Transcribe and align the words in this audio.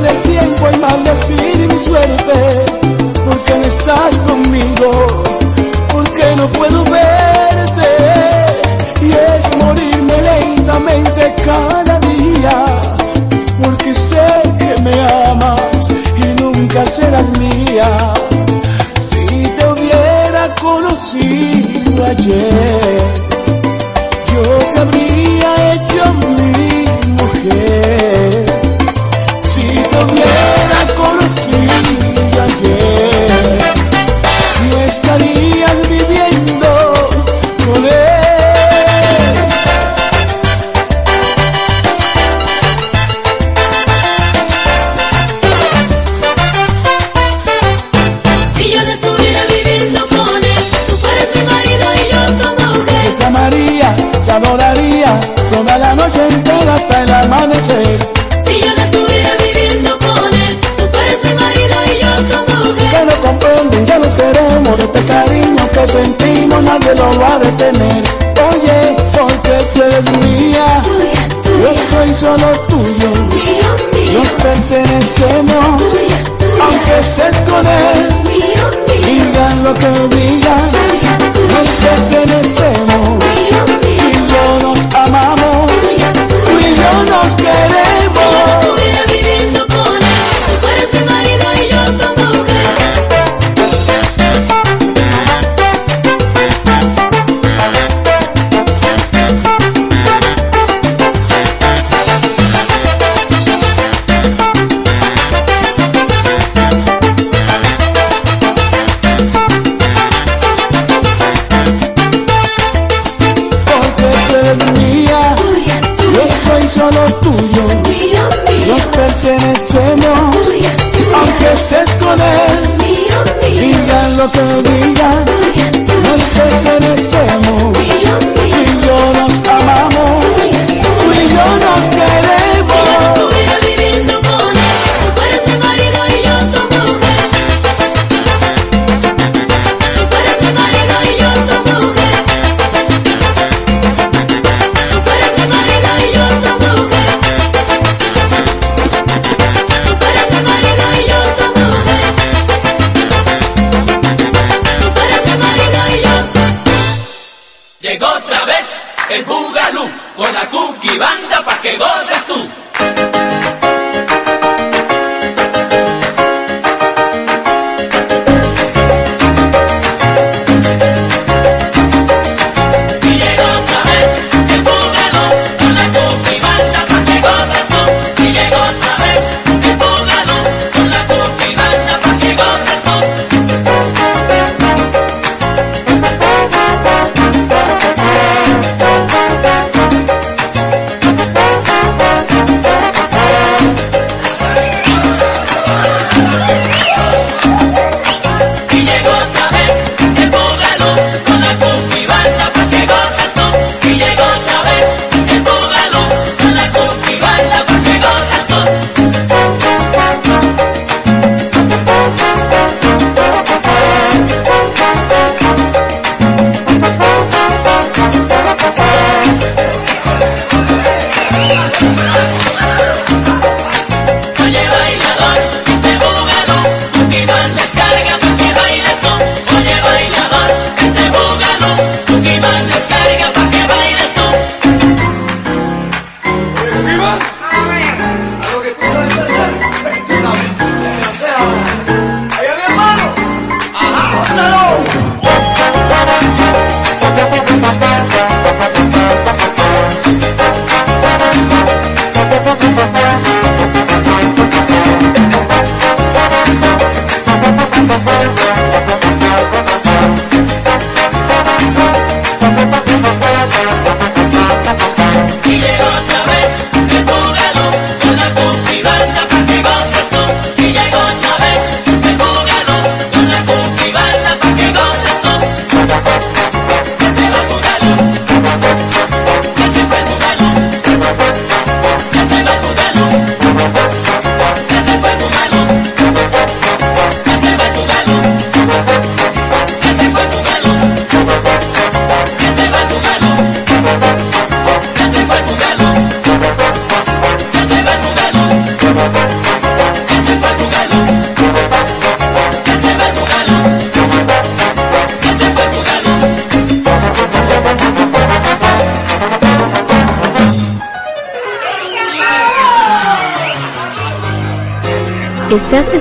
del 0.00 0.22
tiempo 0.22 0.68
y 0.72 0.78
maldecir 0.78 1.72
mi 1.72 1.78
suerte, 1.78 2.45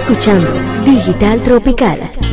escuchando 0.07 0.47
Digital 0.85 1.41
Tropical. 1.41 2.24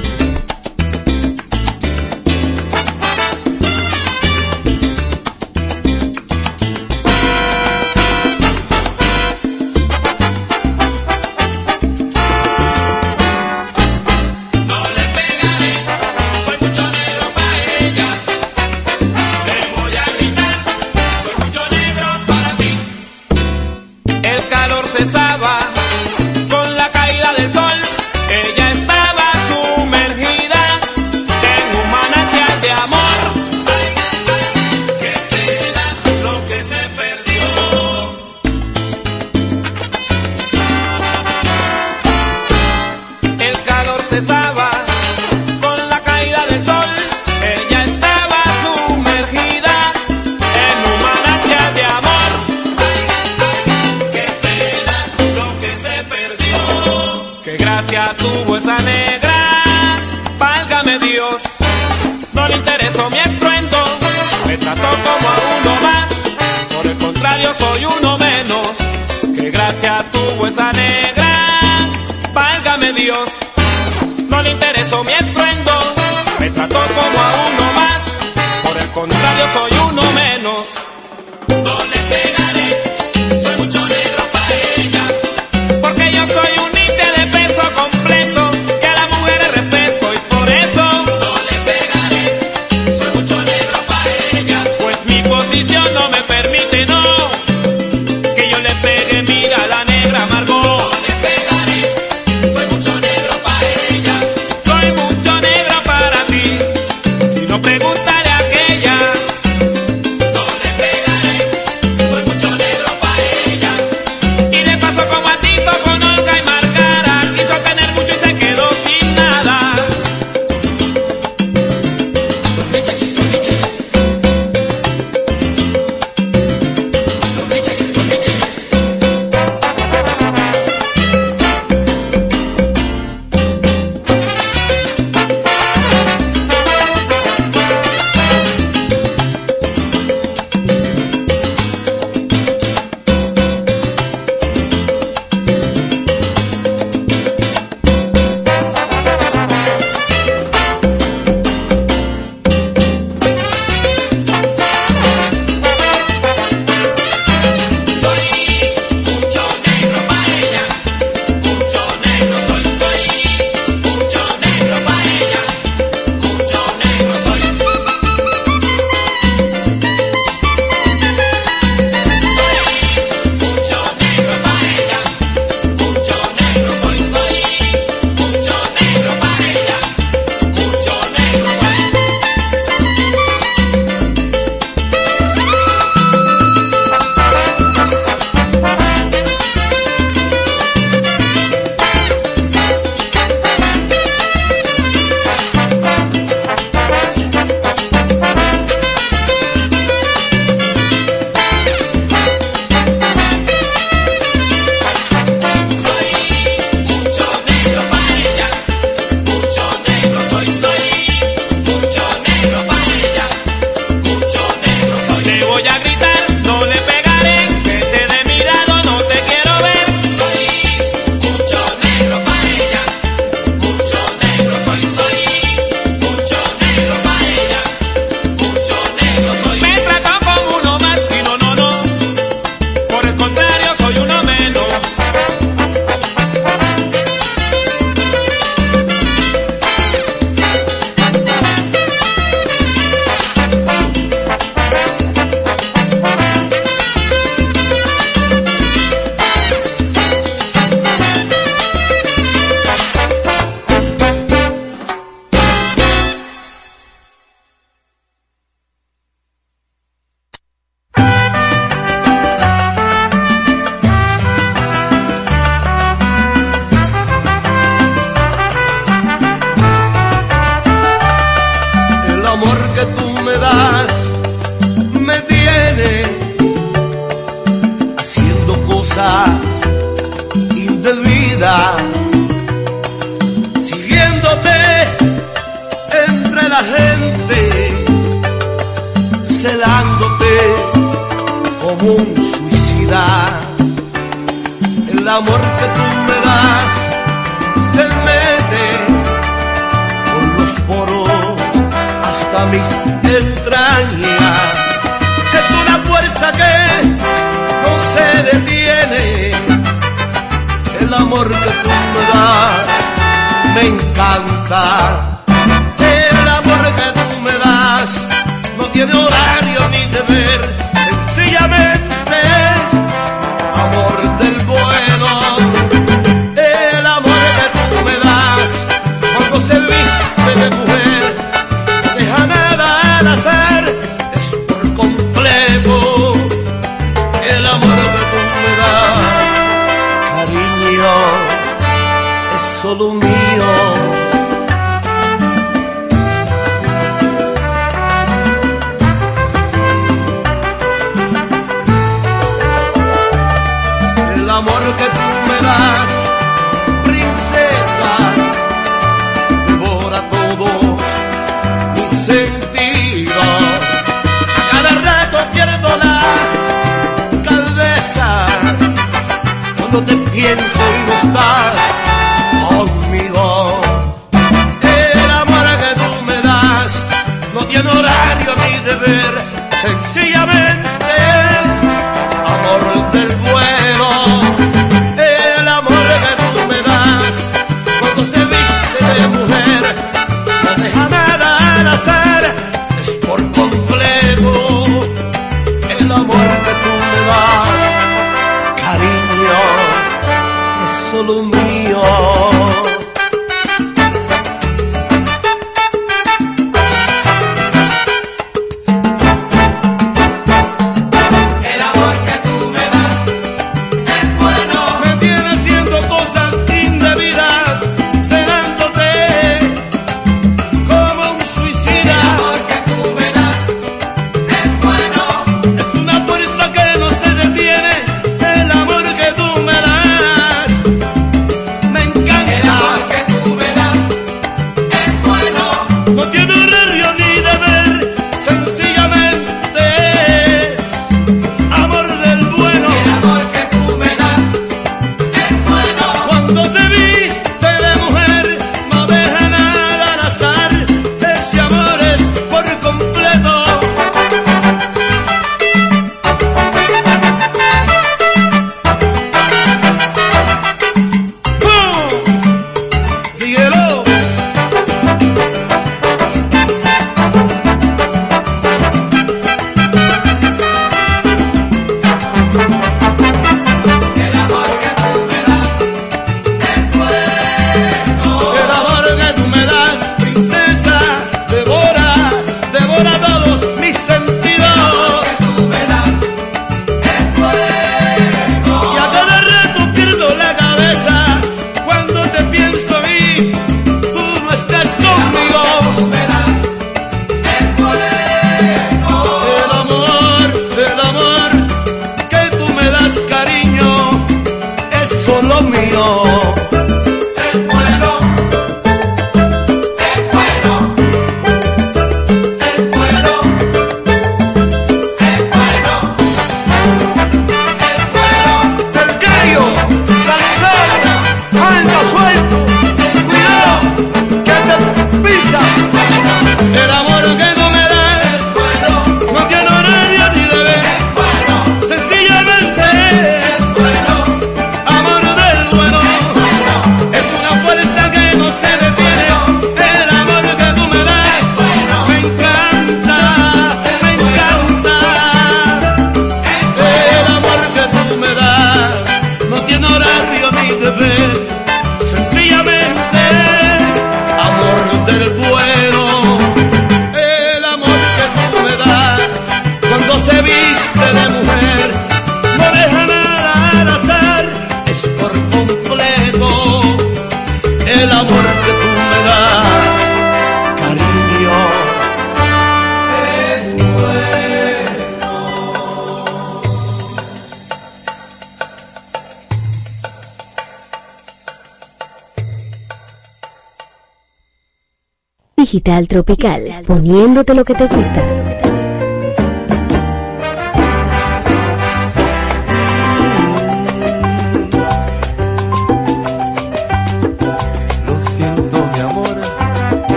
Tropical, 585.62 586.64
poniéndote 586.66 587.34
lo 587.34 587.44
que 587.44 587.54
te 587.54 587.66
gusta. 587.68 588.51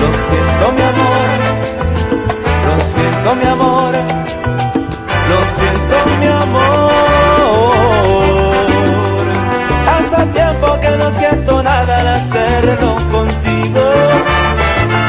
Lo 0.00 0.08
siento 0.28 0.72
mi 0.76 0.82
amor, 0.82 1.28
lo 2.66 2.74
siento 2.94 3.28
mi 3.36 3.46
amor, 3.46 3.92
lo 5.30 5.38
siento 5.56 5.96
mi 6.20 6.26
amor. 6.26 6.90
Hace 9.94 10.20
tiempo 10.38 10.66
que 10.80 10.90
no 10.90 11.18
siento 11.18 11.62
nada 11.62 12.00
al 12.00 12.08
hacerlo 12.08 12.94
contigo. 13.10 13.84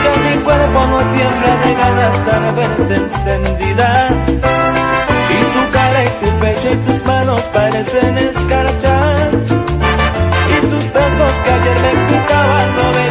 Que 0.02 0.12
mi 0.26 0.44
cuerpo 0.44 0.80
no 0.92 1.00
tiembla 1.16 1.52
de 1.64 1.72
ganas 1.76 2.28
al 2.34 2.56
verte 2.56 2.96
encendida. 2.96 4.10
Y 5.38 5.40
tu 5.54 5.72
cara 5.72 6.00
y 6.04 6.10
tu 6.26 6.30
pecho 6.40 6.72
y 6.72 6.76
tus 6.78 7.06
manos 7.06 7.42
parecen 7.54 8.18
escarchas. 8.18 9.34
Y 10.52 10.66
tus 10.66 10.94
besos 10.94 11.34
que 11.44 11.52
ayer 11.52 11.78
me 11.84 11.92
excitaban 11.92 12.76
no 12.76 12.92
me 12.92 13.10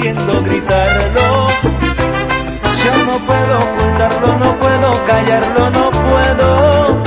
queriendo 0.00 0.42
gritarlo. 0.42 1.48
Ya 2.84 2.96
no 3.06 3.18
puedo 3.26 3.58
ocultarlo, 3.58 4.38
no 4.38 4.58
puedo 4.58 5.06
callarlo, 5.06 5.70
no 5.70 5.90
puedo. 5.90 7.02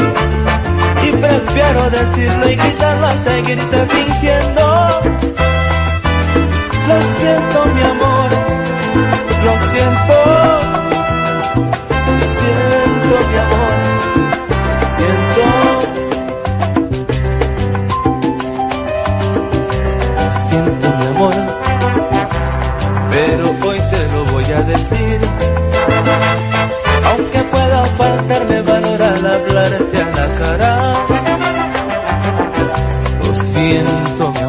Y 1.03 1.11
prefiero 1.11 1.89
decirlo 1.89 2.49
y 2.49 2.55
gritarlo 2.55 3.07
a 3.07 3.17
seguirte 3.17 3.87
fingiendo. 3.87 5.01
Lo 6.87 7.01
siento 7.19 7.65
mi 7.73 7.81
amor, 7.81 8.29
lo 9.43 9.57
siento. 9.71 10.12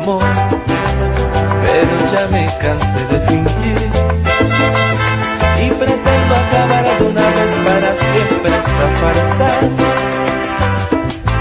Pero 0.05 1.95
ya 2.13 2.27
me 2.29 2.47
cansé 2.61 3.01
de 3.11 3.19
fingir. 3.27 3.91
Y 5.65 5.71
pretendo 5.71 6.35
acabar 6.45 6.85
de 6.99 7.05
una 7.05 7.23
vez 7.23 7.53
para 7.65 7.95
siempre 7.95 8.53
esta 8.63 8.87
farsa. 9.01 9.49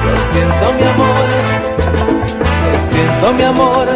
Lo 0.06 0.16
siento 0.32 0.66
mi 0.78 0.84
amor, 0.94 1.28
lo 2.64 2.76
siento 2.92 3.34
mi 3.34 3.44
amor, 3.44 3.88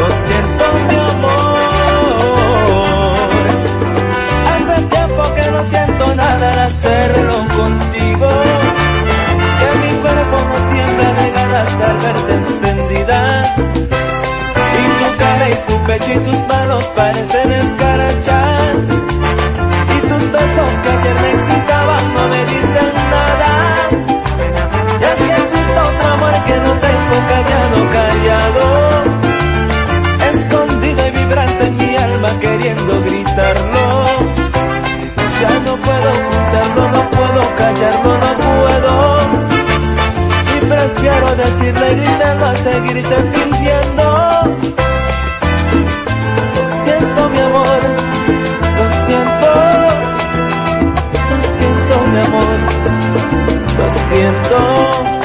lo 0.00 0.08
siento 0.26 0.64
mi 0.88 0.96
amor. 1.14 1.58
Hace 4.52 4.76
tiempo 4.82 5.22
que 5.34 5.50
no 5.50 5.60
siento 5.64 6.14
nada 6.14 6.52
al 6.52 6.58
hacerlo 6.58 7.36
contigo. 7.56 8.49
Y 16.12 16.18
tus 16.18 16.46
manos 16.48 16.84
parecen 16.96 17.52
escarachas. 17.52 18.76
Y 19.96 20.00
tus 20.08 20.32
besos 20.32 20.72
que 20.82 20.88
ayer 20.88 21.16
me 21.22 21.30
excitaban 21.30 22.14
no 22.14 22.28
me 22.28 22.44
dicen 22.46 22.90
nada. 23.14 23.52
Y 25.00 25.04
es 25.04 25.20
que 25.26 25.34
existe 25.42 25.78
otro 25.88 26.06
amor 26.14 26.34
que 26.46 26.56
no 26.66 26.72
tengo 26.86 27.16
callado, 27.30 27.76
callado. 27.96 28.66
Escondido 30.32 31.06
y 31.06 31.10
vibrante 31.10 31.66
en 31.66 31.76
mi 31.76 31.96
alma 31.96 32.40
queriendo 32.40 33.02
gritarlo. 33.02 33.84
Ya 35.40 35.54
no 35.66 35.74
puedo 35.86 36.08
ocultarlo, 36.18 36.82
no 36.90 37.10
puedo 37.10 37.40
callarlo, 37.56 38.12
no 38.24 38.32
puedo. 38.44 38.92
Y 40.56 40.58
prefiero 40.72 41.36
decirle 41.36 41.94
gritarlo 41.94 42.46
a 42.46 42.56
seguirte 42.56 43.16
fingiendo. 43.32 44.89
Siento. 54.60 55.19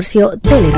Consorcio 0.00 0.30
Tele. 0.40 0.69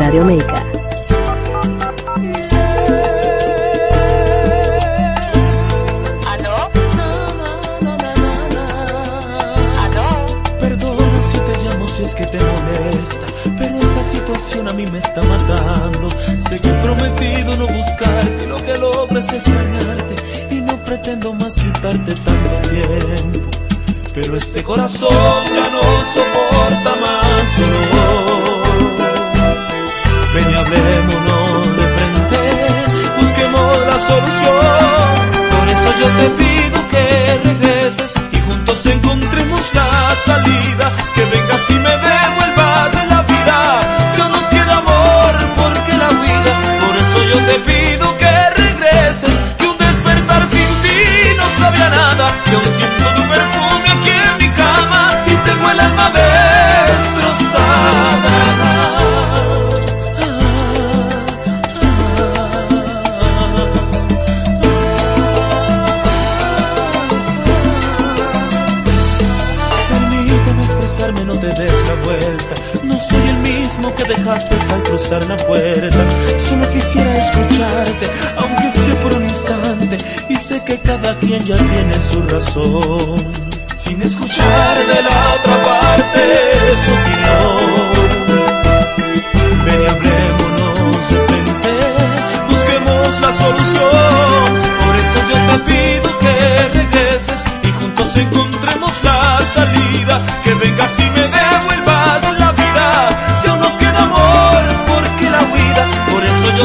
yo 36.02 36.08
te 36.08 36.30
pido 36.30 36.51
dejaste 74.22 74.72
al 74.72 74.82
cruzar 74.82 75.26
la 75.26 75.37
puerta. 75.37 75.98
Solo 76.38 76.70
quisiera 76.70 77.16
escucharte, 77.16 78.08
aunque 78.37 78.70
sea 78.70 78.94
por 79.02 79.12
un 79.14 79.24
instante, 79.24 79.98
y 80.28 80.37
sé 80.37 80.62
que 80.64 80.78
cada 80.78 81.18
quien 81.18 81.44
ya 81.44 81.56
tiene 81.56 82.00
su 82.00 82.22
razón. 82.28 83.24
Sin 83.76 84.00
escuchar 84.00 84.78
de 84.87 85.02
la 85.02 85.35
otra 85.35 85.62
parte 85.62 86.20
su 86.85 86.92
opinión. 86.98 87.82
Ven 89.64 89.82
y 89.82 89.87
hablémonos 89.87 91.08
de 91.11 91.18
frente, 91.26 91.72
busquemos 92.48 93.20
la 93.20 93.32
solución. 93.32 94.46
Por 94.85 94.94
eso 95.02 95.18
yo 95.30 95.37
te 95.48 95.56
pido 95.68 96.18
que 96.20 96.35
regreses 96.78 97.44
y 97.64 97.70
juntos 97.72 98.16
encontremos 98.16 98.92
la 99.02 99.40
salida, 99.52 100.24
que 100.44 100.54
vengas 100.54 100.98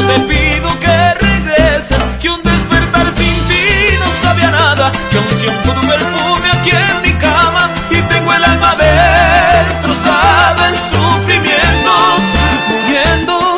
Te 0.06 0.20
pido 0.20 0.78
que 0.80 1.14
regreses, 1.14 2.06
que 2.20 2.30
un 2.30 2.42
despertar 2.42 3.10
sin 3.10 3.38
ti 3.48 3.98
no 3.98 4.06
sabía 4.22 4.50
nada, 4.50 4.92
que 5.10 5.18
aún 5.18 5.26
siento 5.40 5.72
tu 5.72 5.80
perfume 5.86 6.50
aquí 6.52 6.70
en 6.70 7.02
mi 7.02 7.12
cama 7.18 7.70
y 7.90 8.00
tengo 8.02 8.32
el 8.32 8.44
alma 8.44 8.76
destrozada 8.76 10.68
en 10.68 10.76
sufrimientos, 10.76 12.20
muriendo. 12.68 13.56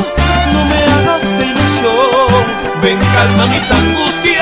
No 0.53 0.64
me 0.64 0.79
hagas 0.94 1.24
ilusión, 1.38 2.44
ven 2.83 2.98
calma 3.12 3.46
mis 3.46 3.70
angustias. 3.70 4.39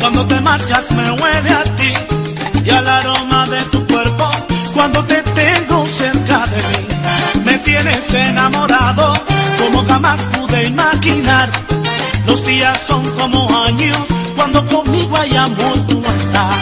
Cuando 0.00 0.26
te 0.26 0.40
marchas 0.40 0.90
me 0.92 1.10
huele 1.10 1.50
a 1.50 1.62
ti 1.64 1.90
y 2.64 2.70
al 2.70 2.88
aroma 2.88 3.46
de 3.46 3.62
tu 3.64 3.86
cuerpo, 3.86 4.30
cuando 4.74 5.04
te 5.04 5.22
tengo 5.22 5.86
cerca 5.88 6.46
de 6.46 6.56
mí. 6.56 6.86
Me 7.44 7.58
tienes 7.58 8.12
enamorado 8.14 9.14
como 9.58 9.84
jamás 9.84 10.20
pude 10.26 10.64
imaginar. 10.64 11.48
Los 12.26 12.44
días 12.44 12.78
son 12.86 13.08
como 13.10 13.48
años 13.64 14.00
cuando 14.34 14.64
conmigo 14.66 15.16
hay 15.16 15.36
amor 15.36 15.76
tú 15.88 16.00
no 16.00 16.12
estás. 16.12 16.56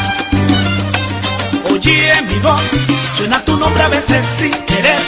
Oye 1.73 2.13
mi 2.29 2.39
voz, 2.41 2.63
suena 3.17 3.45
tu 3.45 3.57
nombre 3.57 3.83
a 3.83 3.89
veces 3.89 4.27
sin 4.39 4.53
querer 4.67 5.01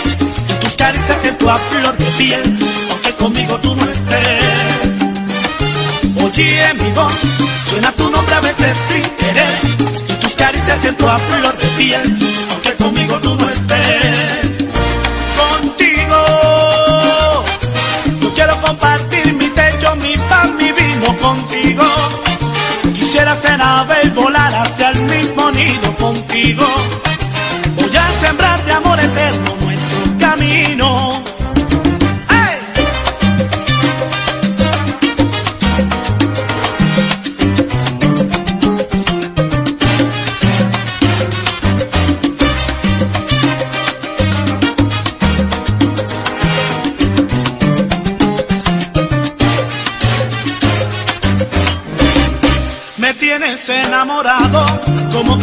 y 0.49 0.53
tus 0.55 0.75
caricias 0.77 1.19
siento 1.23 1.51
a 1.51 1.57
flor 1.57 1.97
de 1.97 2.05
piel, 2.19 2.59
aunque 2.91 3.13
conmigo 3.15 3.59
tú 3.61 3.75
no 3.77 3.85
estés. 3.91 4.45
Oye 6.23 6.75
mi 6.75 6.91
voz, 6.93 7.15
suena 7.77 7.93
tu 7.93 8.09
nombre 8.09 8.35
a 8.35 8.41
veces 8.41 8.75
sin 8.89 9.03
querer 9.17 9.51
y 10.09 10.15
tus 10.15 10.35
caricias 10.35 10.79
siento 10.81 11.11
a 11.11 11.19
flor 11.19 11.55
de 11.59 11.67
piel, 11.77 12.19
aunque 12.51 12.73
conmigo 12.73 13.21
tú 13.21 13.35
no 13.35 13.51
estés. 13.51 14.67
Contigo, 15.37 16.17
yo 18.23 18.33
quiero 18.35 18.57
compartir 18.63 19.35
mi 19.35 19.49
techo, 19.49 19.95
mi 19.97 20.17
pan, 20.17 20.57
mi 20.57 20.73
vino 20.73 21.15
contigo. 21.19 21.85
Quisiera 22.95 23.35
ser 23.35 23.61
ave 23.61 23.97
y 24.05 24.09
volar 24.09 24.55
hacia 24.57 24.76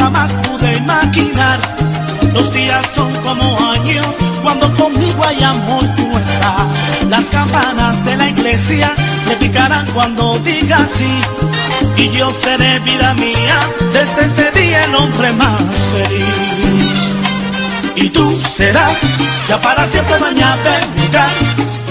jamás 0.04 0.34
pude 0.46 0.76
imaginar. 0.76 1.60
Los 2.34 2.52
días 2.52 2.86
son 2.96 3.12
como 3.28 3.46
años 3.72 4.08
cuando 4.42 4.66
conmigo 4.74 5.24
hay 5.26 5.42
amor 5.44 5.86
tú 5.96 6.08
estás. 6.26 7.08
Las 7.10 7.26
campanas 7.38 8.04
de 8.04 8.18
la 8.18 8.28
iglesia 8.28 8.94
me 9.28 9.36
picarán 9.38 9.86
cuando 9.94 10.38
diga 10.40 10.80
sí. 10.98 11.14
Y 11.96 12.10
yo 12.18 12.30
seré 12.44 12.80
vida 12.80 13.14
mía 13.14 13.58
desde 13.94 14.22
ese 14.30 14.52
día 14.60 14.86
el 14.86 14.96
hombre 14.96 15.32
más 15.34 15.64
feliz. 15.94 17.02
Y 17.96 18.10
tú 18.10 18.26
serás 18.58 18.98
ya 19.48 19.58
para 19.62 19.86
siempre 19.88 20.18
dueña 20.20 20.58
de. 20.66 20.76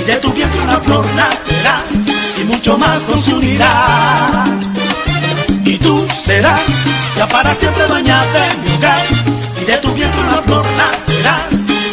Y 0.02 0.04
de 0.04 0.16
tu 0.16 0.32
vientre 0.32 0.60
una 0.62 0.78
flor 0.80 1.06
nacerá 1.14 1.76
y 2.40 2.44
mucho 2.44 2.76
más 2.76 3.00
nos 3.08 3.28
unirá 3.28 4.44
y 5.64 5.78
tú 5.78 6.04
serás 6.08 6.60
ya 7.16 7.28
para 7.28 7.54
siempre 7.54 7.86
dueña 7.86 8.22
de 8.26 8.56
mi 8.62 8.76
hogar 8.76 8.98
y 9.60 9.64
de 9.64 9.76
tu 9.78 9.92
vientre 9.92 10.20
una 10.22 10.42
flor 10.42 10.66
nacerá 10.76 11.36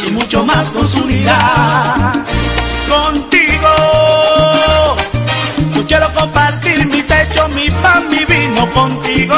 y 0.08 0.12
mucho 0.12 0.43
más 0.43 0.71
nos 0.73 0.93
unirá 0.95 2.12
contigo 2.88 3.69
yo 5.75 5.88
quiero 5.88 6.12
compartir 6.13 6.86
mi 6.88 7.01
techo 7.03 7.47
mi 7.49 7.69
pan 7.69 8.10
mi 8.10 8.25
vino 8.25 8.69
contigo. 8.71 9.36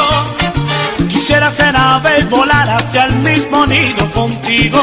Quisiera 1.10 1.52
ser 1.52 1.76
ave 1.76 2.20
y 2.20 2.24
volar 2.24 2.70
hacia 2.70 3.06
el 3.06 3.16
mismo 3.18 3.66
nido 3.66 4.10
contigo. 4.12 4.80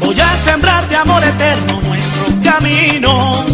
Voy 0.00 0.20
a 0.20 0.36
sembrar 0.44 0.88
de 0.88 0.96
amor 0.96 1.22
eterno 1.24 1.80
nuestro 1.86 2.24
camino. 2.42 3.44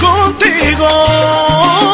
Contigo 0.00 1.87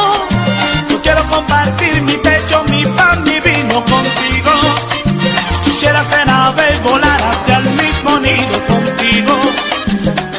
nido 8.34 8.64
contigo. 8.66 9.34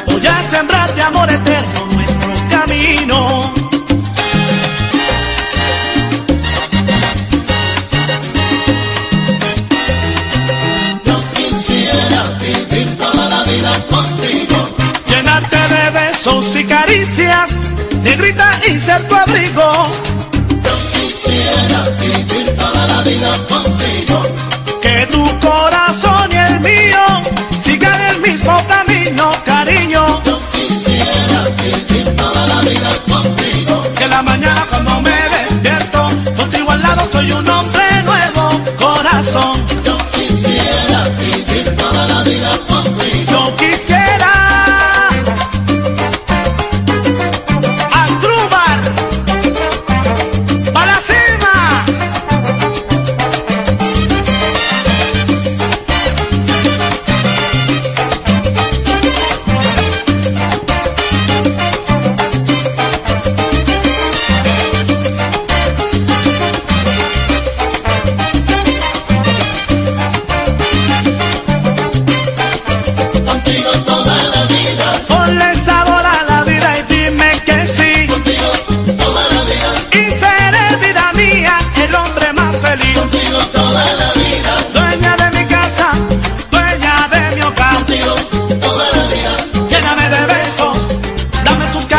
Voy 0.06 0.26
a 0.26 0.42
sembrar 0.50 0.94
de 0.94 1.02
amor 1.02 1.30
eterno 1.30 1.86
nuestro 1.94 2.32
camino. 2.50 3.52
Yo 11.04 11.16
quisiera 11.34 12.24
vivir 12.40 12.96
toda 12.98 13.28
la 13.28 13.42
vida 13.44 13.72
contigo. 13.90 14.66
Llenarte 15.08 15.56
de 15.56 15.90
besos 15.90 16.56
y 16.56 16.64
caricias, 16.64 17.48
negrita 18.02 18.60
y 18.68 18.78
ser 18.78 19.02
tu 19.08 19.14
abrigo. 19.14 19.72
Yo 20.66 20.74
quisiera 20.92 21.84
vivir 22.00 22.56
toda 22.56 22.86
la 22.86 23.02
vida 23.02 23.30
contigo. 23.48 23.65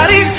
Paris 0.08 0.37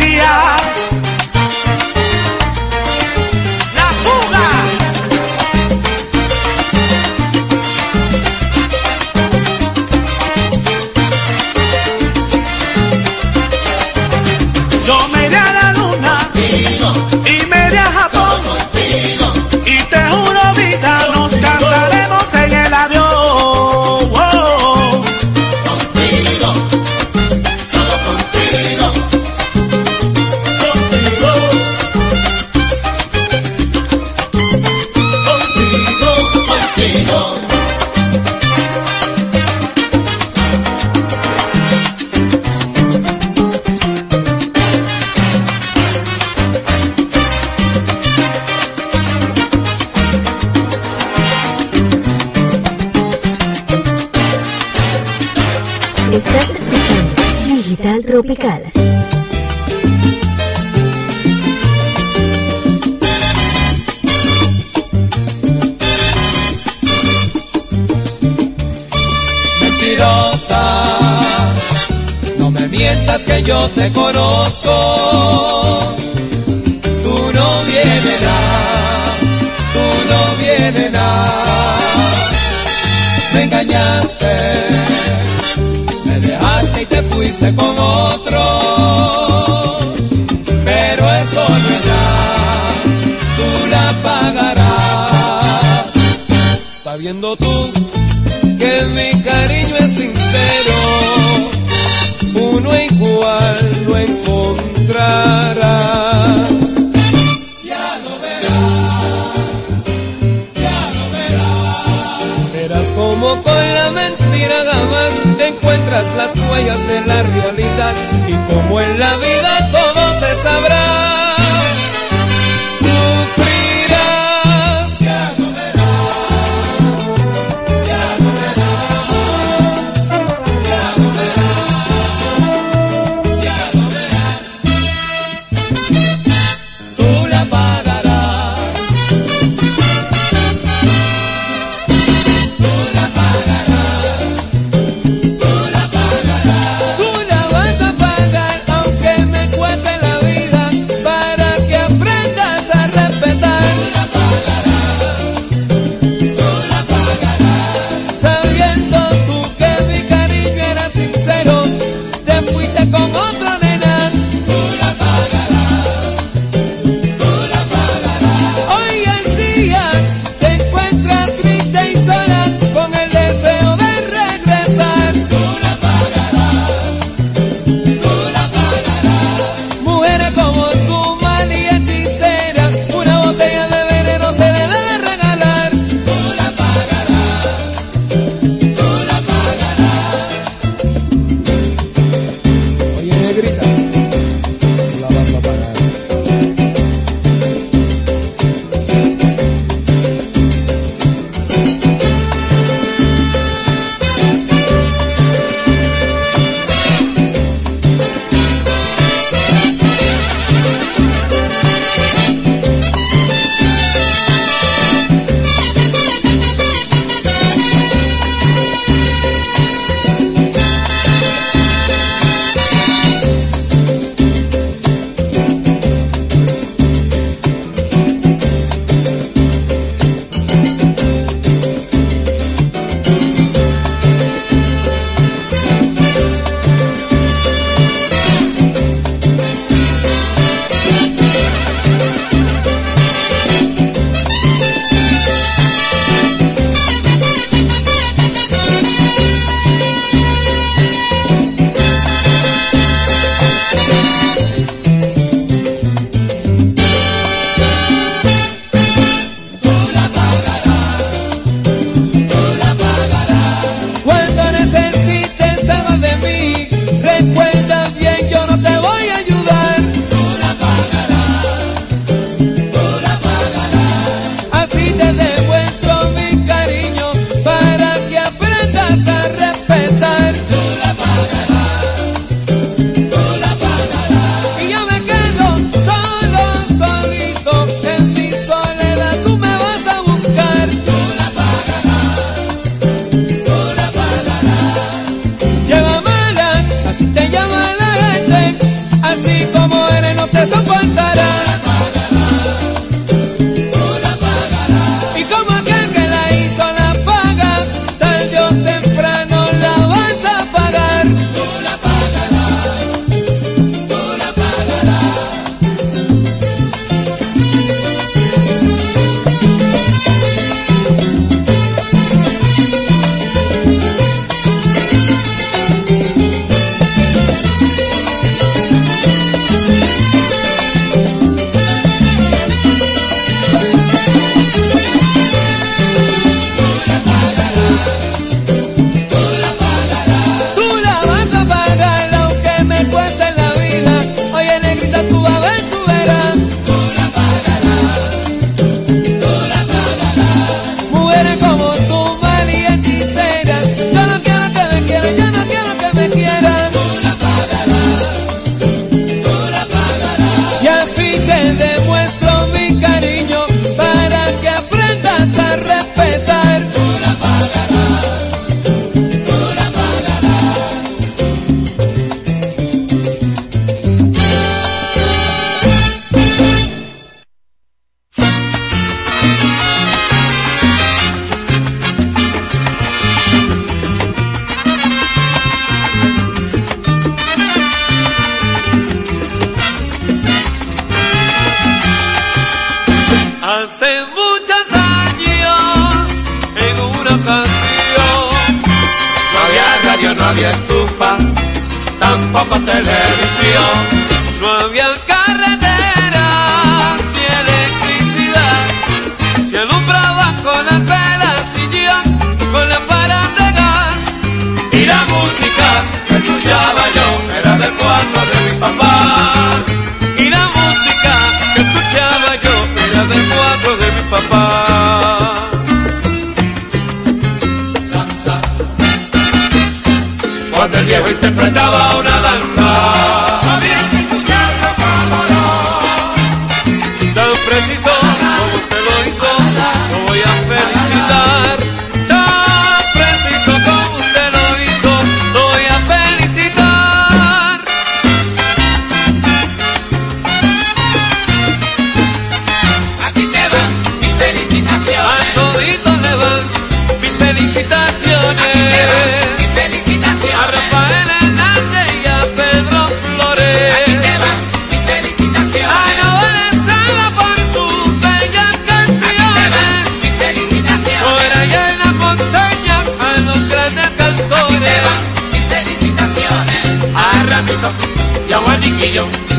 y 478.61 479.38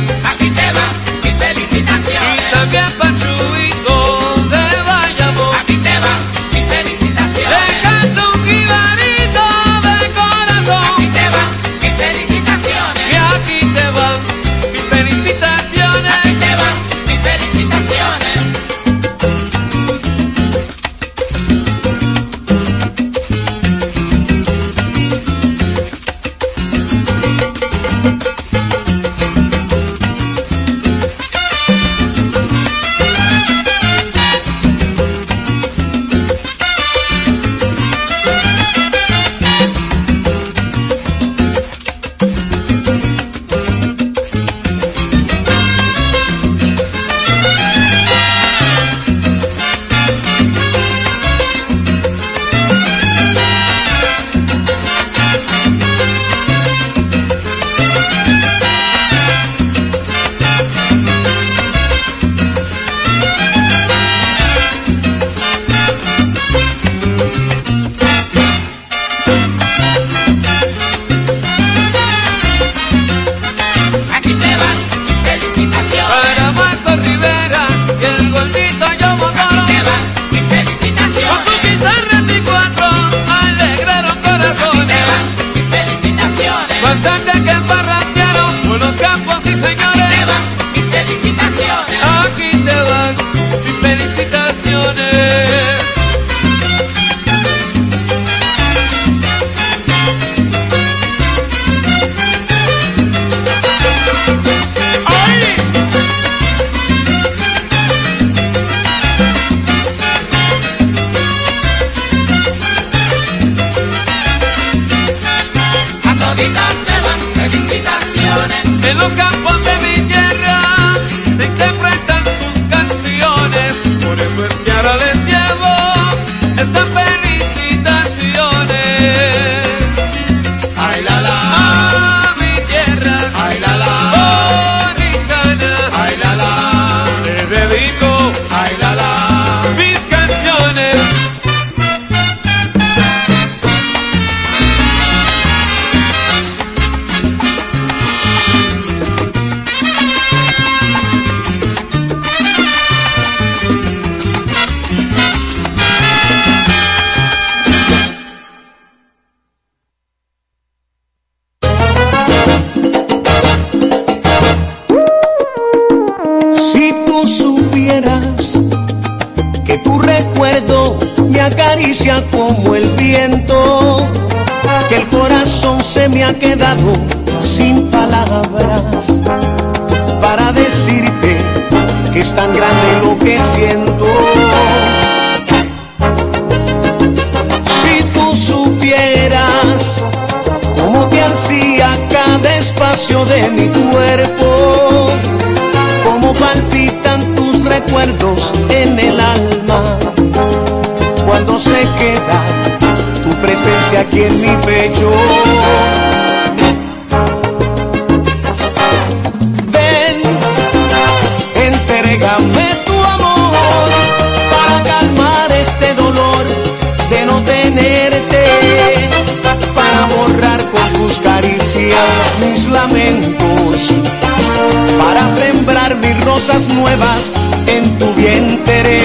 en 227.67 227.97
tu 227.97 228.13
vientre. 228.13 229.01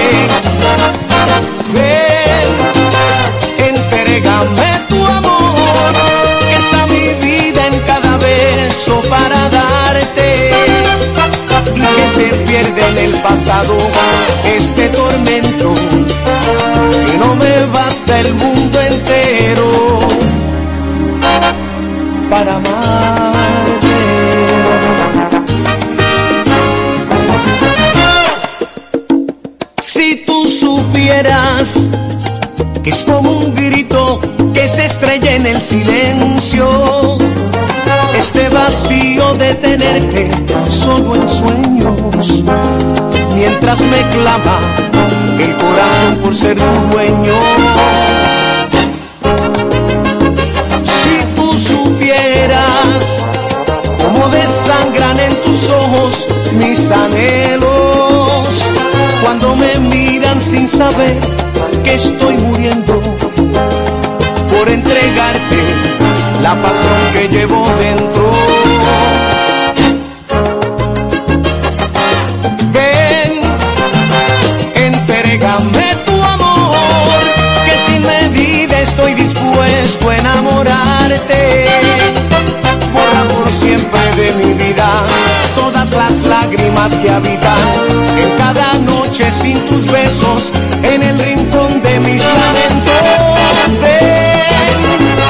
Ven, 1.73 2.49
entrégame 3.69 4.69
tu 4.89 5.05
amor, 5.05 5.93
que 6.47 6.55
está 6.55 6.87
mi 6.87 7.13
vida 7.25 7.67
en 7.67 7.79
cada 7.81 8.17
beso 8.17 9.01
para 9.09 9.49
darte. 9.49 10.51
Y 11.75 11.85
que 11.95 12.07
se 12.15 12.35
pierde 12.45 12.81
en 12.89 12.97
el 12.97 13.13
pasado 13.21 13.75
este 14.45 14.89
tormento, 14.89 15.73
que 17.05 17.17
no 17.17 17.35
me 17.35 17.65
basta 17.67 18.19
el 18.19 18.33
mundo 18.33 18.81
entero 18.81 19.99
para 22.29 22.55
amarte. 22.55 23.34
Es 32.83 33.03
como 33.03 33.31
un 33.37 33.53
grito 33.53 34.19
que 34.55 34.67
se 34.67 34.85
estrella 34.85 35.35
en 35.35 35.45
el 35.45 35.61
silencio, 35.61 37.17
este 38.17 38.49
vacío 38.49 39.35
de 39.35 39.53
tenerte 39.53 40.31
solo 40.67 41.13
en 41.13 41.29
sueños, 41.29 42.43
mientras 43.35 43.81
me 43.81 44.01
clama 44.09 44.59
el 45.39 45.55
corazón 45.55 46.15
por 46.23 46.35
ser 46.35 46.57
tu 46.57 46.91
dueño. 46.91 47.33
Si 50.85 51.35
tú 51.35 51.53
supieras 51.53 53.23
cómo 54.01 54.27
desangran 54.29 55.19
en 55.19 55.35
tus 55.43 55.69
ojos 55.69 56.27
mis 56.53 56.89
anhelos, 56.89 57.74
sin 60.39 60.67
saber 60.67 61.15
que 61.83 61.95
estoy 61.95 62.37
muriendo 62.37 63.01
por 64.51 64.69
entregarte 64.69 65.57
la 66.41 66.51
pasión 66.61 66.93
que 67.13 67.27
llevo 67.29 67.67
dentro. 67.79 68.44
Que 86.93 87.09
habitan 87.09 87.57
en 88.15 88.37
cada 88.37 88.73
noche 88.77 89.31
sin 89.31 89.57
tus 89.67 89.91
besos 89.91 90.53
en 90.83 91.01
el 91.01 91.17
rincón 91.17 91.81
de 91.81 91.99
mis 92.01 92.23
lamentos. 92.23 92.93
Ven, 93.81 95.21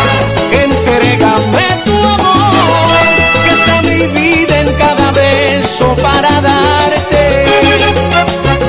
entrégame 0.64 1.68
tu 1.86 1.98
amor, 1.98 3.00
que 3.46 3.54
está 3.54 3.82
mi 3.84 4.06
vida 4.08 4.60
en 4.60 4.74
cada 4.74 5.12
beso 5.12 5.96
para 6.04 6.42
darte 6.42 7.46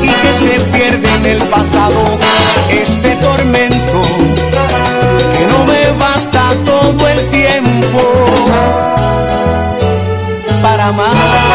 y 0.02 0.08
que 0.08 0.34
se 0.34 0.60
pierde 0.70 1.08
en 1.08 1.26
el 1.26 1.42
pasado 1.48 2.04
este 2.70 3.16
tormento 3.16 4.02
que 5.36 5.46
no 5.50 5.64
me 5.64 5.90
basta 5.98 6.52
todo 6.64 7.08
el 7.08 7.26
tiempo 7.30 8.00
para 10.62 10.86
amarte. 10.86 11.45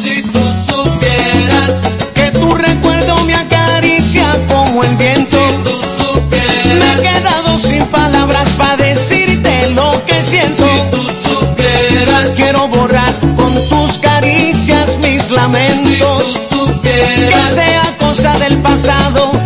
Si 0.00 0.22
tú 0.22 0.52
supieras, 0.52 1.72
Que 2.14 2.30
tu 2.30 2.54
recuerdo 2.54 3.16
me 3.24 3.34
acaricia 3.34 4.38
como 4.48 4.84
el 4.84 4.96
viento. 4.96 5.38
tú 5.64 5.82
Me 6.78 6.92
he 6.92 6.96
quedado 7.02 7.58
sin 7.58 7.84
palabras 7.86 8.48
para 8.50 8.76
decirte 8.76 9.68
lo 9.68 10.04
que 10.06 10.22
siento. 10.22 10.66
tú 10.90 11.02
supieras, 11.02 12.28
Quiero 12.36 12.68
borrar 12.68 13.18
con 13.36 13.52
tus 13.68 13.98
caricias 13.98 14.98
mis 14.98 15.28
tú 15.28 15.34
lamentos. 15.34 16.38
Que 16.82 17.54
sea 17.54 17.96
cosa 17.98 18.38
del 18.38 18.56
pasado 18.58 19.43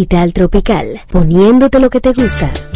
Digital 0.00 0.32
Tropical, 0.32 1.00
poniéndote 1.10 1.78
lo 1.78 1.90
que 1.90 2.00
te 2.00 2.14
gusta. 2.14 2.69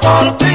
Por 0.00 0.45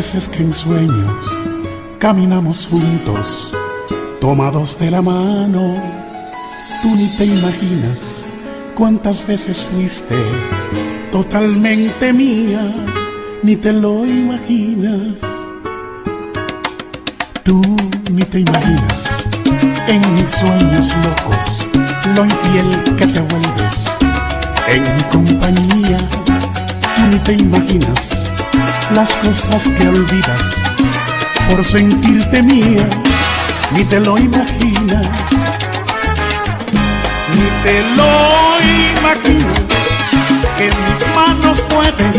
veces 0.00 0.30
que 0.30 0.42
en 0.42 0.54
sueños 0.54 1.36
caminamos 1.98 2.66
juntos, 2.68 3.52
tomados 4.18 4.78
de 4.78 4.90
la 4.90 5.02
mano. 5.02 5.76
Tú 6.80 6.88
ni 6.96 7.06
te 7.18 7.26
imaginas 7.26 8.22
cuántas 8.74 9.26
veces 9.26 9.66
fuiste 9.70 10.16
totalmente 11.12 12.14
mía, 12.14 12.62
ni 13.42 13.56
te 13.56 13.74
lo 13.74 14.06
imaginas. 14.06 15.20
Tú 17.44 17.60
ni 18.10 18.22
te 18.22 18.40
imaginas 18.40 19.18
en 19.86 20.14
mis 20.14 20.30
sueños 20.30 20.94
locos 21.04 21.66
lo 22.16 22.24
infiel 22.24 22.96
que 22.96 23.06
te 23.06 23.20
vuelves 23.20 23.76
en 24.66 24.82
mi 24.96 25.02
compañía. 25.14 25.98
Tú 26.96 27.02
ni 27.10 27.18
te 27.18 27.32
imaginas 27.34 28.19
las 28.94 29.10
cosas 29.16 29.68
que 29.68 29.88
olvidas 29.88 30.50
por 31.48 31.64
sentirte 31.64 32.42
mía, 32.42 32.88
ni 33.72 33.84
te 33.84 34.00
lo 34.00 34.18
imaginas, 34.18 35.06
ni 37.34 37.46
te 37.64 37.82
lo 37.96 38.12
imaginas 38.98 39.60
que 40.56 40.64
mis 40.64 41.14
manos 41.14 41.60
pueden 41.68 42.12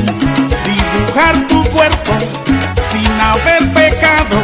dibujar 0.65 1.47
tu 1.47 1.63
cuerpo 1.71 2.13
sin 2.91 3.11
haber 3.19 3.73
pecado, 3.73 4.43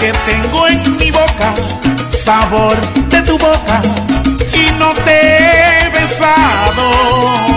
que 0.00 0.12
tengo 0.26 0.68
en 0.68 0.96
mi 0.96 1.10
boca 1.10 1.54
sabor 2.10 2.76
de 3.10 3.20
tu 3.22 3.38
boca 3.38 3.80
y 4.52 4.78
no 4.78 4.92
te 5.04 5.36
he 5.36 5.88
besado, 5.90 7.53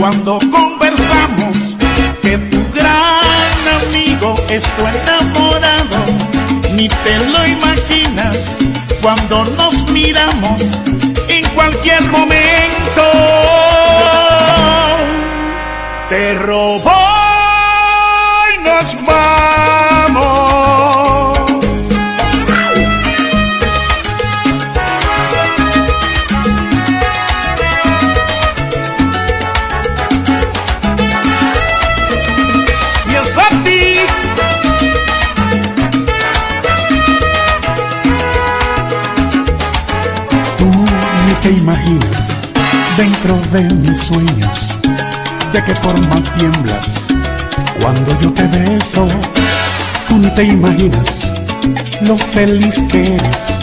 cuando 0.00 0.38
conversamos 0.50 1.76
que 2.22 2.38
tu 2.38 2.72
gran 2.72 3.60
amigo 3.84 4.34
es 4.48 4.62
tu 4.62 4.86
enamorado, 4.86 5.98
ni 6.72 6.88
te 6.88 7.18
lo 7.18 7.46
imaginas 7.46 8.56
cuando 9.02 9.44
nos 9.44 9.90
miramos 9.90 10.62
en 11.28 11.46
cualquier 11.50 12.02
momento. 12.04 13.02
Te 16.08 16.34
robó 16.34 16.99
de 43.52 43.62
mis 43.62 43.98
sueños 43.98 44.78
de 45.52 45.64
qué 45.64 45.74
forma 45.74 46.22
tiemblas 46.38 47.08
cuando 47.80 48.20
yo 48.20 48.32
te 48.32 48.46
beso. 48.46 49.08
Tú 50.08 50.18
ni 50.18 50.30
te 50.34 50.44
imaginas 50.44 51.26
lo 52.02 52.16
feliz 52.16 52.84
que 52.90 53.14
eres 53.14 53.58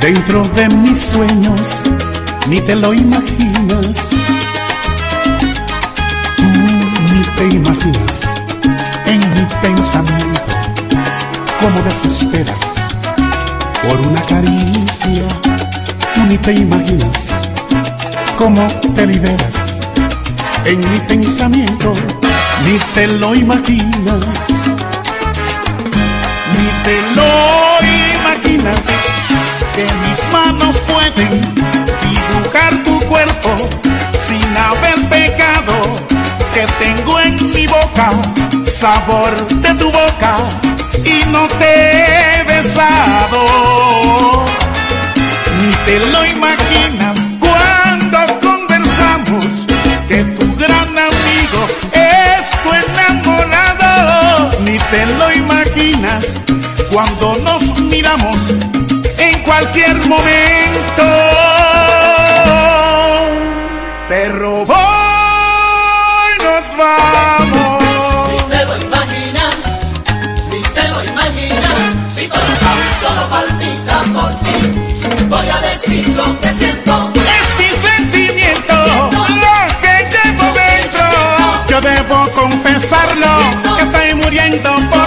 dentro 0.00 0.44
de 0.54 0.68
mis 0.68 0.98
sueños, 0.98 1.60
ni 2.48 2.60
te 2.60 2.74
lo 2.74 2.94
imaginas. 2.94 4.10
Tú 6.36 6.42
ni 7.12 7.22
te 7.36 7.56
imaginas 7.56 8.22
en 9.04 9.18
mi 9.18 9.46
pensamiento 9.60 10.40
cómo 11.60 11.80
desesperas 11.82 12.58
por 13.82 14.00
una 14.00 14.22
caricia. 14.22 15.28
Tú 16.14 16.24
ni 16.26 16.38
te 16.38 16.52
imaginas 16.54 17.49
cómo 18.40 18.66
te 18.94 19.06
liberas 19.06 19.76
en 20.64 20.78
mi 20.90 20.98
pensamiento, 21.00 21.92
ni 22.64 22.78
te 22.94 23.06
lo 23.06 23.34
imaginas, 23.34 24.24
ni 26.54 26.66
te 26.84 26.96
lo 27.16 27.32
imaginas. 28.16 28.80
Que 29.74 29.84
mis 30.02 30.20
manos 30.32 30.74
pueden 30.90 31.40
dibujar 32.08 32.82
tu 32.82 32.98
cuerpo 33.08 33.50
sin 34.26 34.56
haber 34.56 34.98
pecado, 35.10 35.74
que 36.54 36.64
tengo 36.82 37.20
en 37.20 37.36
mi 37.54 37.66
boca 37.66 38.10
sabor 38.70 39.32
de 39.48 39.74
tu 39.74 39.84
boca 39.84 40.36
y 41.04 41.28
no 41.28 41.46
te 41.60 42.40
he 42.40 42.44
besado. 42.44 43.40
Ni 45.60 45.72
te 45.84 46.06
lo 46.06 46.24
imaginas 46.24 47.09
cuando 56.90 57.34
nos 57.38 57.62
miramos 57.80 58.36
en 59.18 59.42
cualquier 59.42 59.96
momento. 60.06 61.04
Te 64.08 64.28
robó 64.28 64.74
y 66.26 66.42
nos 66.42 66.64
vamos. 66.76 67.82
Ni 68.32 68.38
te 68.50 68.64
lo 68.66 68.76
imaginas, 68.82 69.56
ni 70.50 70.62
te 70.62 70.88
lo 70.88 71.04
imaginas, 71.04 71.78
mi 72.16 72.28
corazón 72.28 72.78
solo 73.00 73.28
palpita 73.28 74.02
por 74.12 74.32
ti. 74.40 74.58
Voy 75.28 75.48
a 75.48 75.60
decir 75.60 76.08
lo 76.08 76.40
que 76.40 76.52
siento. 76.54 77.12
Es 77.14 77.48
mi 77.60 77.70
sentimiento, 77.88 78.74
lo 78.74 79.56
que 79.80 79.94
llevo 80.12 80.46
dentro. 80.54 81.06
Yo 81.68 81.80
debo 81.80 82.28
confesarlo, 82.32 83.32
que 83.76 83.82
estoy 83.82 84.14
muriendo 84.14 84.74
por 84.90 84.99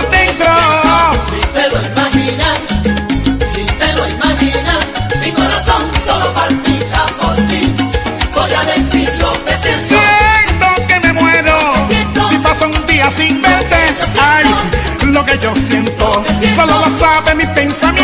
lo 15.14 15.24
que 15.24 15.38
yo 15.38 15.54
siento, 15.56 16.24
solo 16.56 16.80
lo 16.80 16.90
sabe 16.90 17.36
mi 17.36 17.46
pensamiento. 17.48 18.03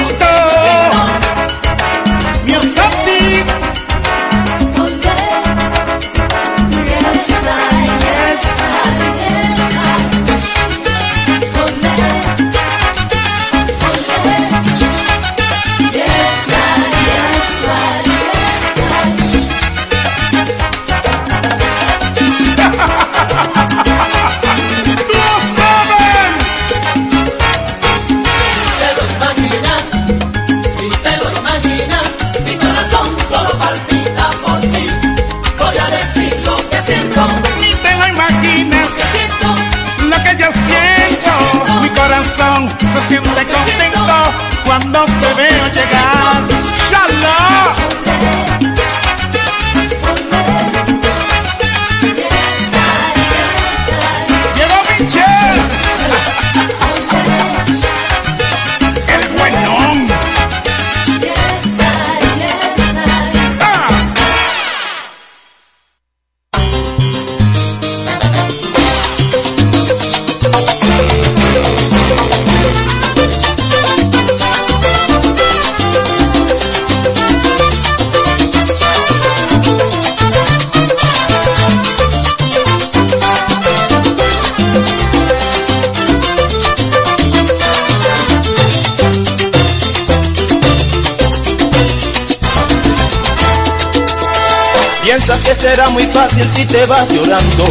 Si 96.47 96.65
te 96.65 96.85
vas 96.85 97.09
llorando. 97.11 97.65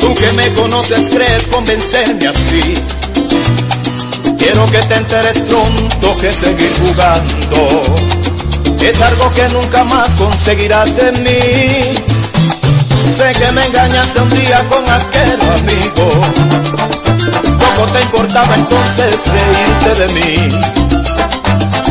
Tú 0.00 0.14
que 0.14 0.32
me 0.34 0.52
conoces 0.54 1.08
crees 1.10 1.42
convencerme 1.52 2.28
así. 2.28 2.74
Quiero 4.38 4.66
que 4.66 4.78
te 4.78 4.94
enteres 4.94 5.38
pronto 5.48 6.16
que 6.18 6.32
seguir 6.32 6.72
jugando 6.80 8.06
es 8.88 9.00
algo 9.00 9.28
que 9.30 9.48
nunca 9.48 9.82
más 9.84 10.10
conseguirás 10.10 10.94
de 10.96 11.10
mí. 11.12 11.92
Sé 13.16 13.32
que 13.32 13.52
me 13.52 13.64
engañaste 13.66 14.20
un 14.20 14.28
día 14.28 14.64
con 14.68 14.84
aquel 14.88 15.40
amigo. 15.40 16.10
Poco 17.58 17.92
te 17.92 18.00
importaba 18.02 18.54
entonces 18.54 19.16
reírte 19.26 19.94
de 20.02 20.08
mí. 20.14 20.48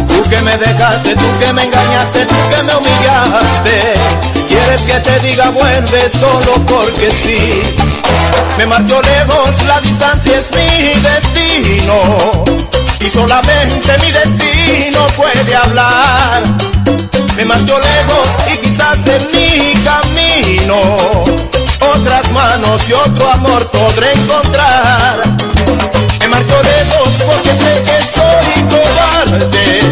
Tú 0.07 0.29
que 0.29 0.41
me 0.43 0.55
dejaste, 0.57 1.15
tú 1.15 1.39
que 1.39 1.51
me 1.53 1.63
engañaste, 1.63 2.25
tú 2.25 2.35
que 2.49 2.63
me 2.63 2.75
humillaste. 2.75 4.34
Quieres 4.65 4.81
que 4.81 4.99
te 4.99 5.19
diga 5.19 5.49
vuelve 5.51 6.09
solo 6.09 6.53
porque 6.65 7.11
sí. 7.11 7.61
Me 8.57 8.65
marchó 8.65 8.99
lejos, 8.99 9.63
la 9.67 9.79
distancia 9.79 10.37
es 10.37 10.49
mi 10.55 11.01
destino. 11.01 12.43
Y 12.99 13.09
solamente 13.09 13.95
mi 13.99 14.11
destino 14.11 15.05
puede 15.15 15.55
hablar. 15.55 16.43
Me 17.37 17.45
marchó 17.45 17.77
lejos 17.77 18.27
y 18.53 18.57
quizás 18.57 18.97
en 19.05 19.27
mi 19.27 19.73
camino 19.83 21.23
otras 21.93 22.31
manos 22.31 22.89
y 22.89 22.93
otro 22.93 23.29
amor 23.33 23.69
podré 23.69 24.13
encontrar. 24.13 25.19
Me 26.21 26.27
marchó 26.27 26.55
lejos 26.63 27.09
porque 27.27 27.49
sé 27.49 27.83
que 27.83 27.97
soy 28.15 28.63
cobarde, 28.73 29.84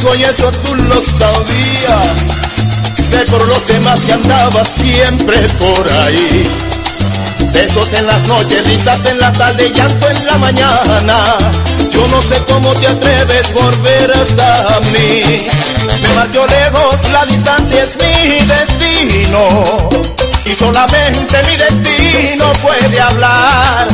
mejor 0.00 0.12
amigo 0.12 0.14
y 0.16 0.22
eso 0.24 0.50
tú 0.62 0.74
lo 0.74 0.94
sabías. 0.94 2.06
Sé 3.10 3.30
por 3.30 3.46
los 3.48 3.66
demás 3.66 4.00
que 4.00 4.12
andaba 4.12 4.64
siempre 4.64 5.36
por 5.58 5.88
ahí. 6.04 6.44
Besos 7.52 7.92
en 7.94 8.06
las 8.06 8.26
noches, 8.26 8.66
risas 8.66 9.04
en 9.06 9.18
la 9.18 9.32
tarde, 9.32 9.70
llanto 9.72 10.08
en 10.08 10.26
la 10.26 10.38
mañana. 10.38 11.24
Yo 11.90 12.06
no 12.08 12.20
sé 12.22 12.42
cómo 12.48 12.72
te 12.74 12.86
atreves 12.86 13.52
volver 13.52 14.12
hasta 14.12 14.80
mí. 14.92 15.48
Me 16.02 16.08
marchó 16.14 16.46
lejos, 16.46 17.08
la 17.12 17.26
distancia 17.26 17.84
es 17.84 17.96
mi 17.96 18.46
destino. 18.46 19.88
Y 20.44 20.54
solamente 20.54 21.42
mi 21.44 21.56
destino 21.56 22.52
puede 22.62 23.00
hablar. 23.00 23.88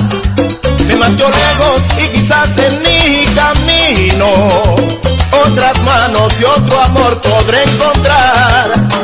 Me 0.87 0.97
marchó 0.97 1.29
lejos 1.29 1.83
y 1.99 2.09
quizás 2.19 2.49
en 2.59 2.79
mi 2.81 3.25
camino 3.35 5.06
otras 5.51 5.83
manos 5.83 6.33
y 6.41 6.45
otro 6.45 6.81
amor 6.81 7.21
podré 7.21 7.63
encontrar. 7.63 8.96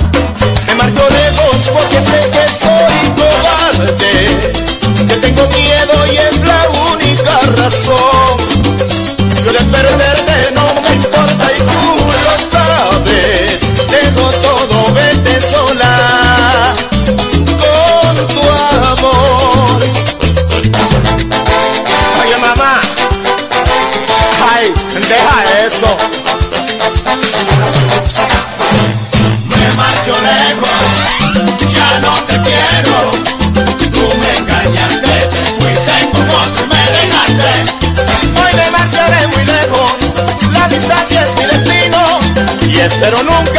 Ya 31.93 31.99
no 32.01 32.13
te 32.25 32.41
quiero. 32.41 33.11
Tú 33.93 34.05
me 34.19 34.31
engañaste, 34.39 35.15
te 35.33 35.43
fuiste 35.59 35.97
como 36.13 36.39
tú 36.55 36.63
me 36.73 36.83
dejaste. 36.97 37.53
Hoy 38.41 38.53
me 38.57 38.71
marcharé 38.71 39.27
muy 39.29 39.45
lejos, 39.45 39.95
la 40.53 40.69
distancia 40.69 41.27
es 41.27 41.35
mi 41.37 41.45
destino 41.45 42.01
y 42.67 42.79
espero 42.81 43.23
nunca 43.23 43.52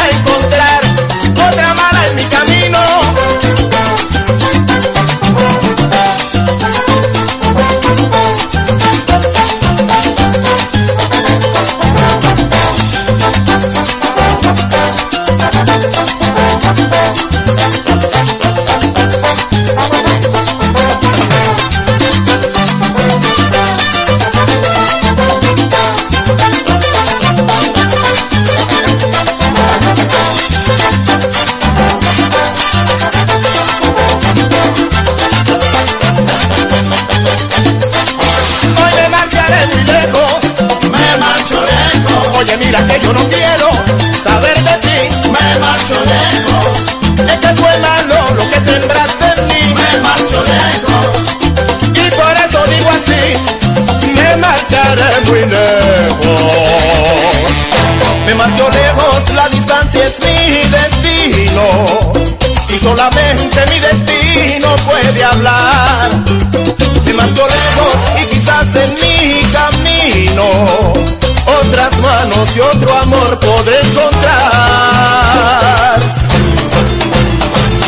amor 73.33 73.39
podré 73.39 73.79
encontrar. 73.81 74.39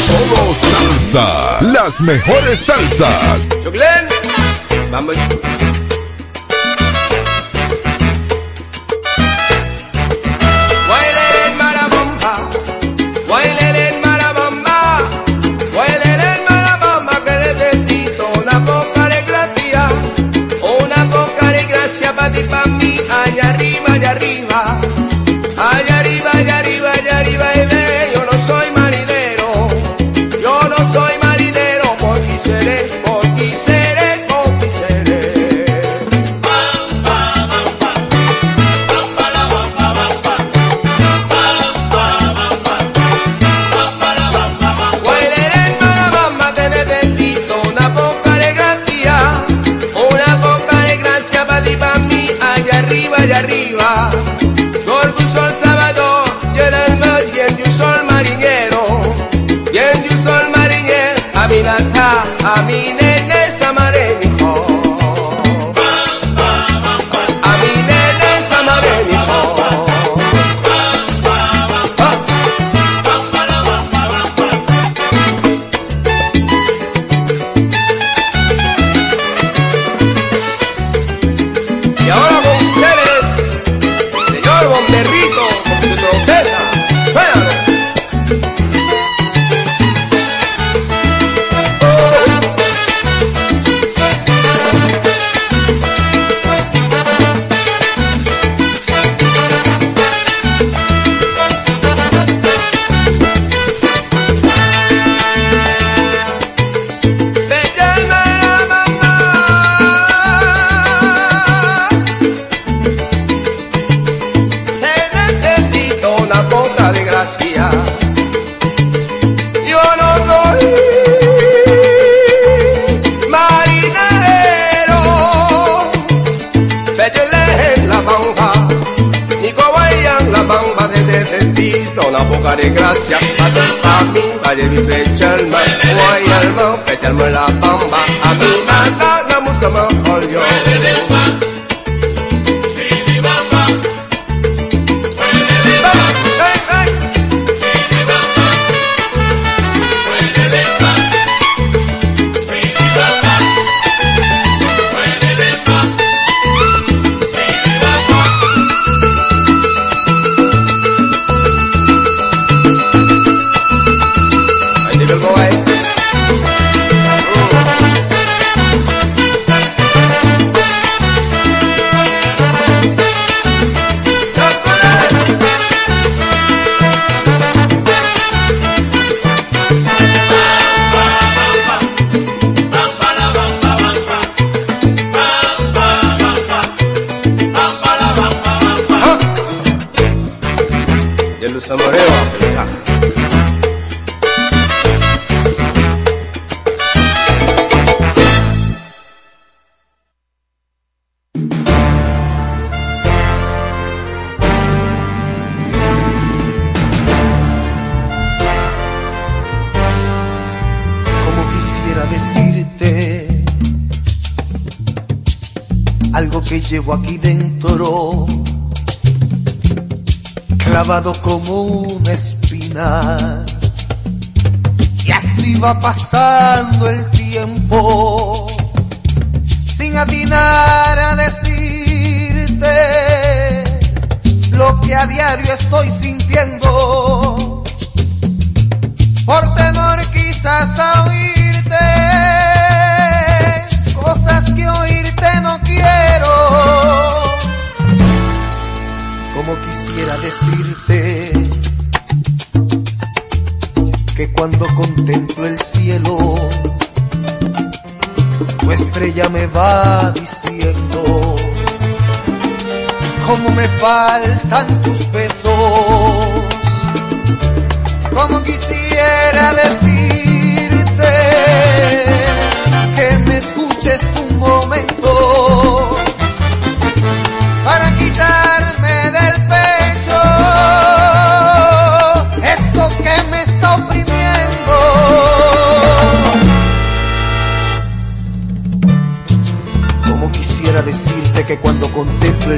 Solo 0.08 0.54
salsa. 0.54 1.58
Las 1.62 2.02
mejores 2.02 2.60
salsas. 2.60 3.48
Glenn, 3.72 4.08
vamos. 4.92 5.16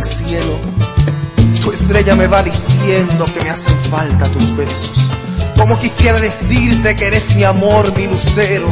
cielo. 0.04 0.60
Tu 1.62 1.72
estrella 1.72 2.16
me 2.16 2.28
va 2.28 2.44
diciendo 2.44 3.26
que 3.26 3.44
me 3.44 3.50
hacen 3.50 3.76
falta 3.90 4.30
tus 4.30 4.56
besos. 4.56 5.10
Como 5.58 5.78
quisiera 5.80 6.20
decirte 6.20 6.96
que 6.96 7.08
eres 7.08 7.36
mi 7.36 7.44
amor, 7.44 7.96
mi 7.98 8.08
lucero, 8.08 8.68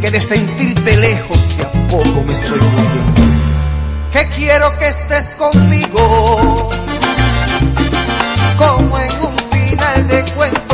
que 0.00 0.10
de 0.10 0.20
sentirte 0.20 0.96
lejos 0.96 1.56
de 1.56 1.62
a 1.64 1.72
poco 1.88 2.22
me 2.22 2.34
estoy 2.34 2.60
muriendo. 2.60 3.22
Que 4.12 4.28
quiero 4.36 4.78
que 4.78 4.88
estés 4.88 5.34
conmigo, 5.36 6.68
como 8.56 8.98
en 8.98 9.12
un 9.20 9.36
final 9.50 10.08
de 10.08 10.24
cuentas. 10.32 10.65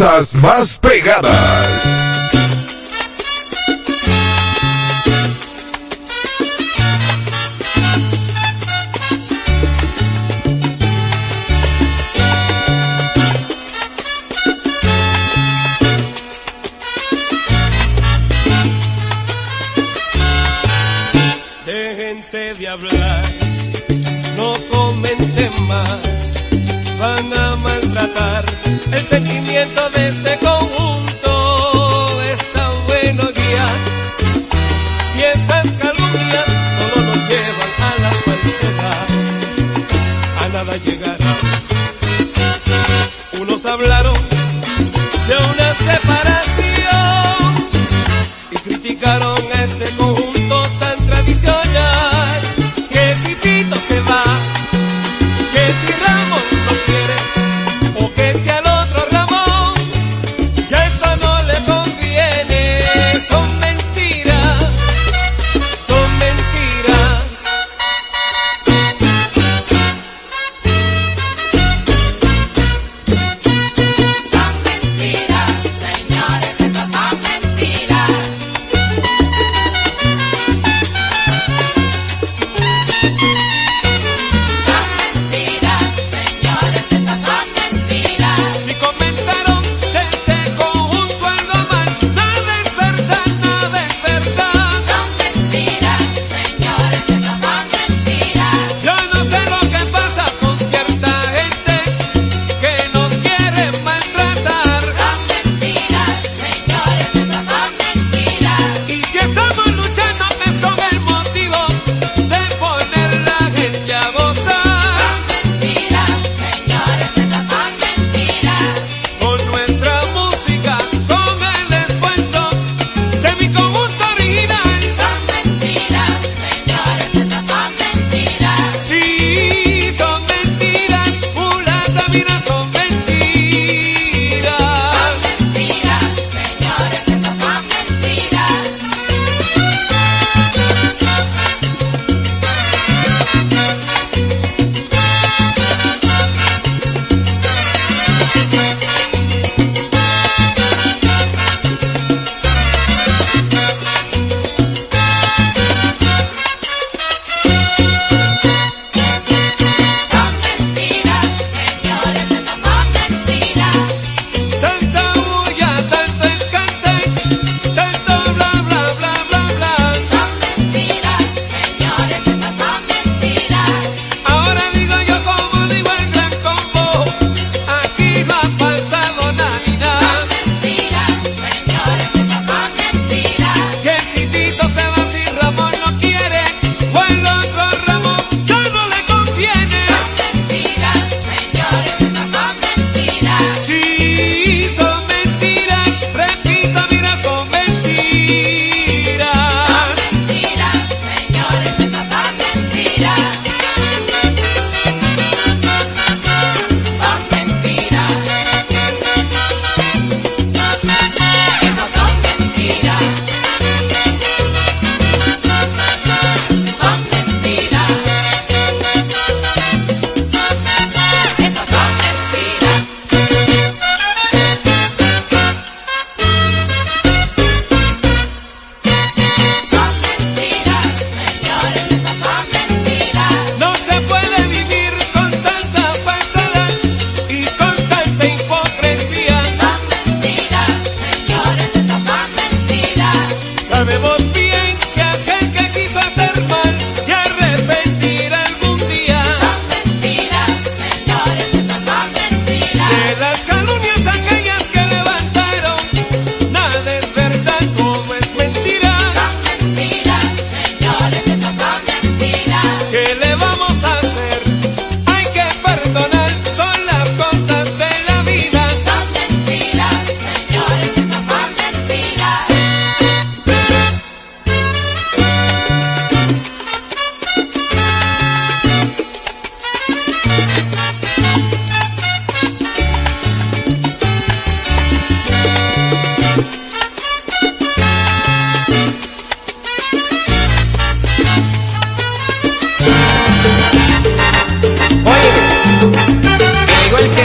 Salsas 0.00 0.34
más 0.36 0.78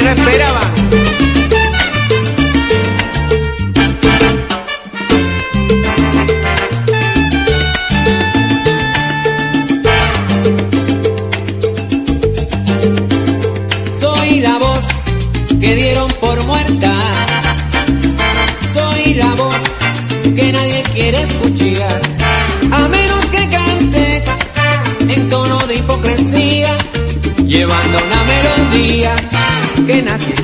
no 0.05 0.11
esperaba. 0.11 0.64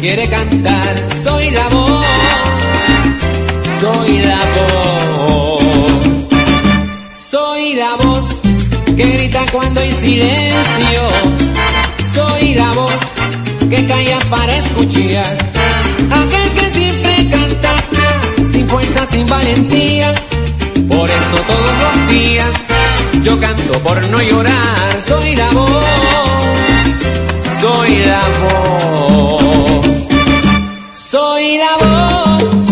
quiere 0.02 0.28
cantar. 0.28 0.94
Soy 1.24 1.52
la 1.52 1.68
voz, 1.70 2.06
soy 3.80 4.20
la 4.20 4.42
voz, 4.58 6.28
soy 7.30 7.76
la 7.76 7.96
voz 7.96 8.26
que 8.98 9.06
grita 9.06 9.46
cuando 9.52 9.80
hay 9.80 9.92
silencio. 9.92 11.02
Soy 12.16 12.56
la 12.56 12.72
voz 12.74 13.00
que 13.70 13.88
calla 13.88 14.20
para 14.30 14.58
escuchar. 14.58 15.34
Aquel 16.20 16.50
que 16.58 16.66
siempre 16.78 17.30
canta, 17.30 17.74
sin 18.52 18.68
fuerza, 18.68 19.06
sin 19.06 19.28
valentía. 19.28 20.14
Por 20.90 21.10
eso 21.10 21.38
todos 21.52 21.76
los 21.84 22.10
días 22.10 22.54
yo 23.22 23.40
canto 23.40 23.74
por 23.84 23.98
no 24.10 24.22
llorar. 24.22 25.02
Soy 25.02 25.36
la 25.36 25.50
voz, 25.52 25.86
soy 27.62 27.96
la 28.06 28.22
voz. 28.42 29.41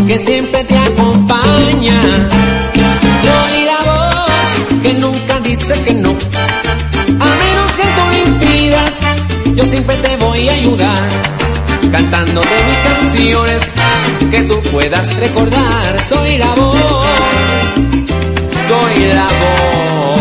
que 0.09 0.17
siempre 0.17 0.63
te 0.63 0.75
acompaña. 0.75 2.01
Soy 3.25 3.65
la 3.71 3.79
voz 3.91 4.81
que 4.81 4.93
nunca 4.95 5.39
dice 5.41 5.73
que 5.85 5.93
no. 5.93 6.09
A 6.09 7.29
menos 7.43 7.71
que 7.77 7.83
tú 7.95 8.03
lo 8.09 8.17
impidas, 8.27 8.93
yo 9.53 9.63
siempre 9.65 9.95
te 9.97 10.17
voy 10.17 10.49
a 10.49 10.53
ayudar. 10.53 11.09
Cantándote 11.91 12.55
mis 12.69 12.77
canciones 12.89 13.61
que 14.31 14.41
tú 14.49 14.59
puedas 14.71 15.15
recordar. 15.17 15.99
Soy 16.09 16.39
la 16.39 16.55
voz, 16.55 17.05
soy 18.67 19.13
la 19.13 19.27
voz. 19.41 20.18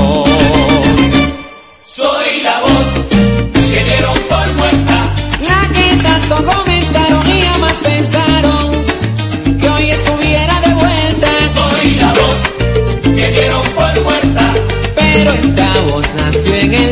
pero 15.18 15.32
esta 15.32 15.80
voz 15.90 16.06
nació 16.14 16.54
en 16.54 16.74
el 16.74 16.87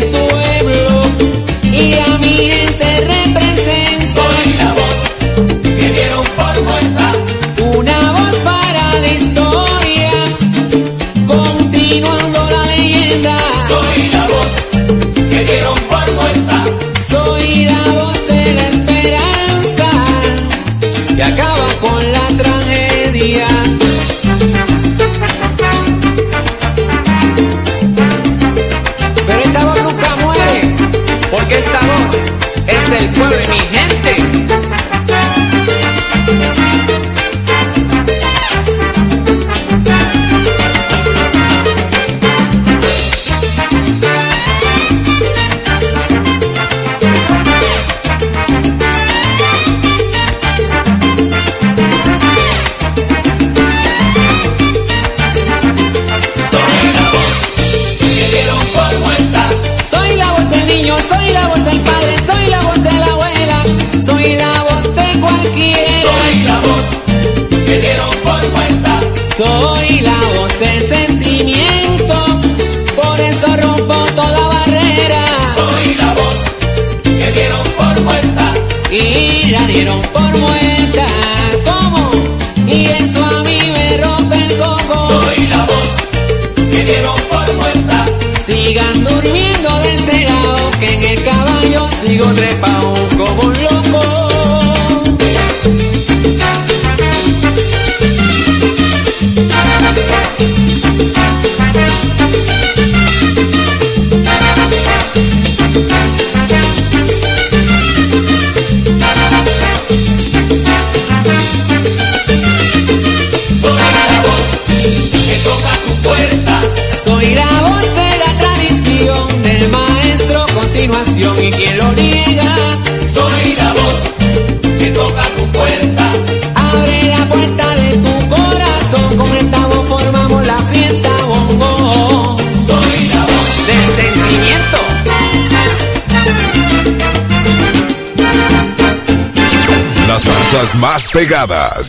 más 140.76 141.10
pegadas. 141.10 141.86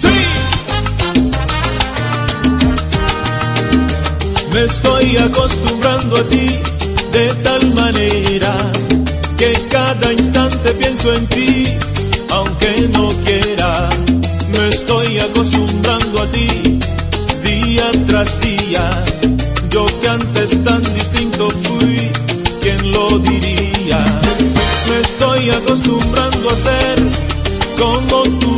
Sí. 0.00 0.08
Me 4.52 4.64
estoy 4.64 5.16
acostumbrando 5.16 6.16
a 6.16 6.24
ti 6.24 6.58
de 7.12 7.28
tal 7.44 7.74
manera 7.74 8.56
que 9.36 9.52
cada 9.70 10.12
instante 10.12 10.72
pienso 10.72 11.14
en 11.14 11.26
ti, 11.28 11.64
aunque 12.30 12.88
no 12.92 13.08
quiera. 13.24 13.88
Me 14.48 14.68
estoy 14.70 15.20
acostumbrando 15.20 16.22
a 16.22 16.30
ti 16.32 16.80
día 17.44 17.90
tras 18.08 18.40
día 18.40 18.57
quiero 26.48 26.56
ser 26.56 26.98
como 27.76 28.22
tú. 28.38 28.57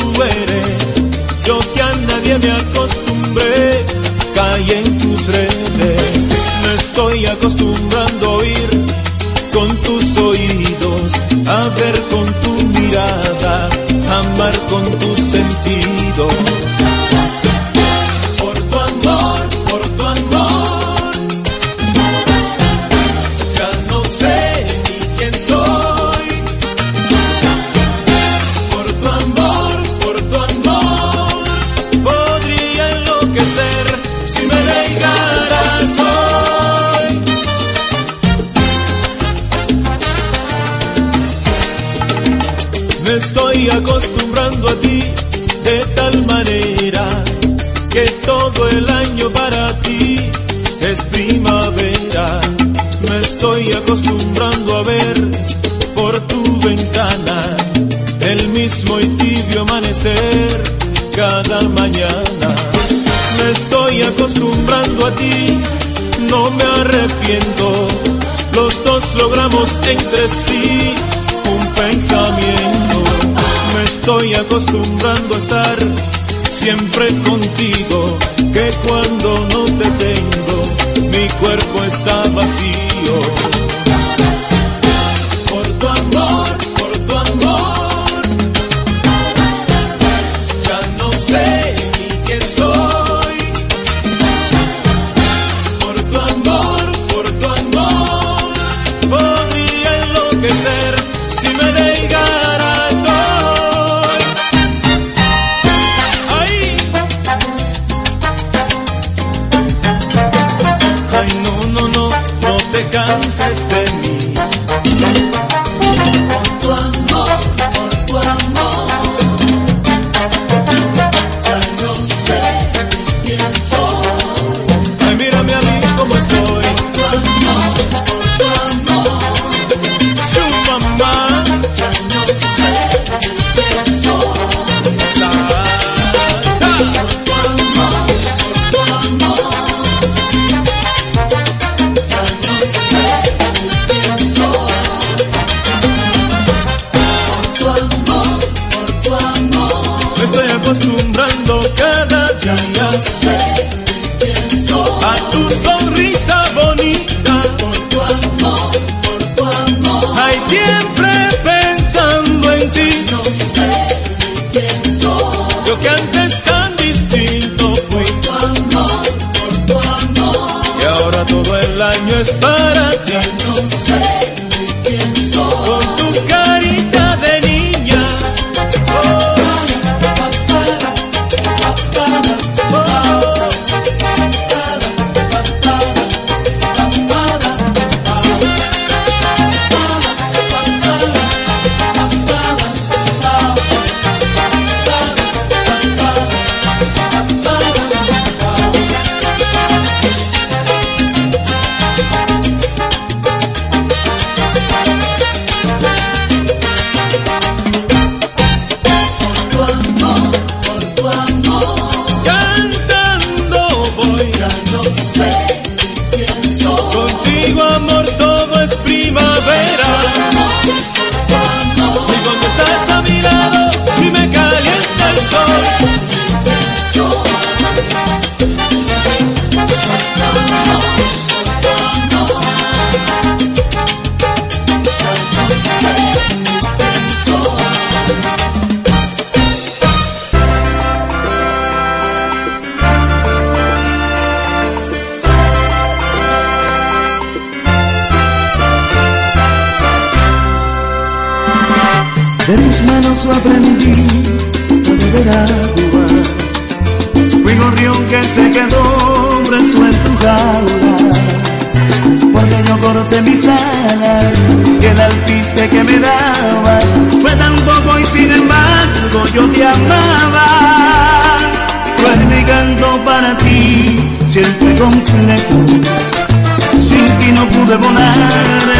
Pude 277.70 277.88
volar 277.88 278.79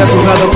has 0.00 0.14
jugado 0.14 0.49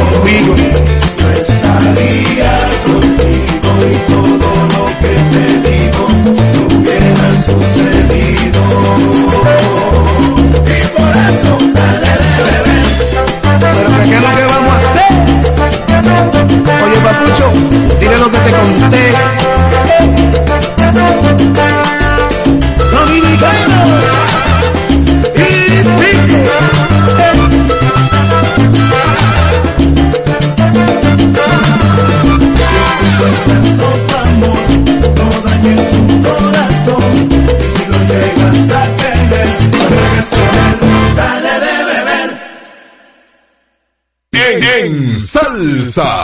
Salsa. 45.94 46.23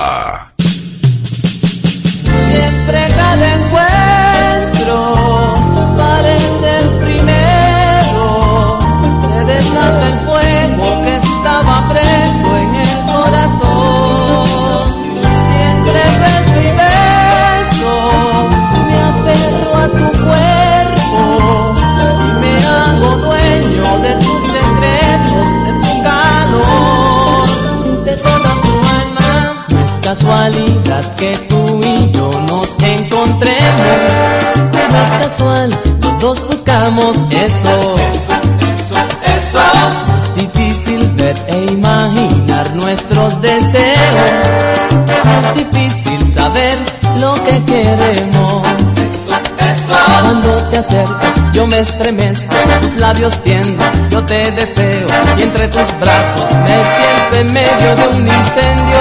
tus 51.84 52.96
labios 52.96 53.42
tiendo, 53.42 53.84
yo 54.10 54.22
te 54.24 54.50
deseo 54.50 55.06
y 55.38 55.42
entre 55.42 55.66
tus 55.68 55.98
brazos 55.98 56.52
me 56.62 56.68
siento 56.68 57.36
en 57.36 57.52
medio 57.54 57.96
de 57.96 58.08
un 58.08 58.28
incendio. 58.28 58.98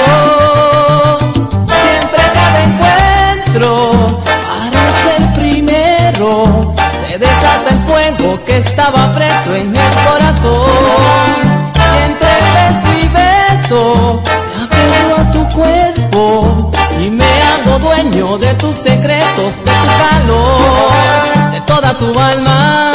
Siempre 1.68 2.24
cada 2.34 2.64
encuentro 2.64 4.22
parece 4.24 5.18
el 5.18 5.34
primero, 5.34 6.76
se 7.06 7.18
desata 7.18 7.70
el 7.70 7.80
fuego 7.86 8.46
que 8.46 8.58
estaba 8.60 9.12
preso 9.12 9.56
en 9.56 9.76
el 9.76 9.94
corazón. 10.08 11.60
Y 11.76 11.98
entre 12.06 12.30
beso 12.56 12.90
y 13.02 13.08
beso 13.10 14.22
me 14.56 14.64
aferro 14.64 15.16
a 15.18 15.32
tu 15.34 15.50
cuerpo 15.50 16.72
y 17.04 17.10
me 17.10 17.26
hago 17.26 17.80
dueño 17.80 18.38
de 18.38 18.54
tus 18.54 18.76
secretos, 18.76 19.56
de 19.66 19.72
tu 19.72 19.88
calor 20.00 21.39
toda 21.66 21.96
tu 21.98 22.08
alma. 22.20 22.92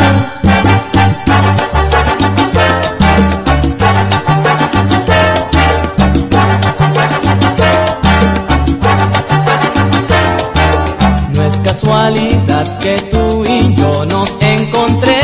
No 11.32 11.42
es 11.42 11.56
casualidad 11.58 12.78
que 12.78 12.96
tú 13.12 13.44
y 13.44 13.74
yo 13.74 14.04
nos 14.06 14.30
encontremos. 14.40 15.14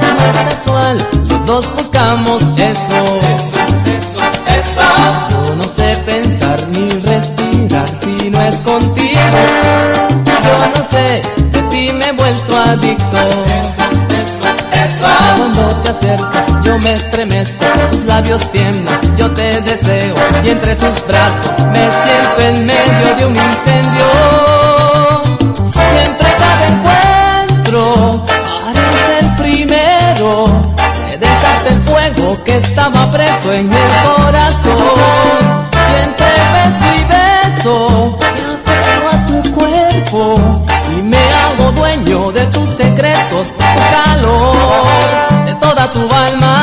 No 0.00 0.26
es 0.30 0.48
casual, 0.54 1.08
los 1.28 1.46
dos 1.46 1.74
buscamos 1.76 2.51
estremezco, 17.12 17.66
tus 17.90 18.04
labios 18.06 18.50
tiemblan, 18.52 19.16
yo 19.18 19.30
te 19.32 19.60
deseo 19.60 20.14
y 20.42 20.48
entre 20.48 20.74
tus 20.76 21.06
brazos 21.06 21.58
me 21.70 21.90
siento 21.92 22.40
en 22.40 22.64
medio 22.64 23.16
de 23.18 23.26
un 23.26 23.36
incendio. 23.36 24.06
Siempre 25.72 26.28
cada 26.38 26.66
encuentro, 26.68 28.24
eres 28.70 29.20
el 29.20 29.36
primero 29.36 30.62
que 31.06 31.18
desata 31.18 31.68
el 31.68 31.80
fuego 31.82 32.44
que 32.44 32.56
estaba 32.56 33.10
preso 33.10 33.52
en 33.52 33.70
el 33.70 33.90
corazón. 34.16 35.68
Y 35.90 36.02
entre 36.04 36.32
beso 36.54 36.86
y 36.96 37.02
beso 37.12 38.18
me 38.34 39.08
a 39.12 39.26
tu 39.26 39.36
cuerpo 39.52 40.62
y 40.96 41.02
me 41.02 41.18
hago 41.18 41.72
dueño 41.72 42.32
de 42.32 42.46
tus 42.46 42.68
secretos, 42.70 43.48
tu 43.48 43.64
calor, 43.92 45.44
de 45.44 45.54
toda 45.56 45.90
tu 45.90 46.00
alma. 46.00 46.61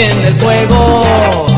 enciende 0.00 0.28
el 0.28 0.36
fuego. 0.36 1.49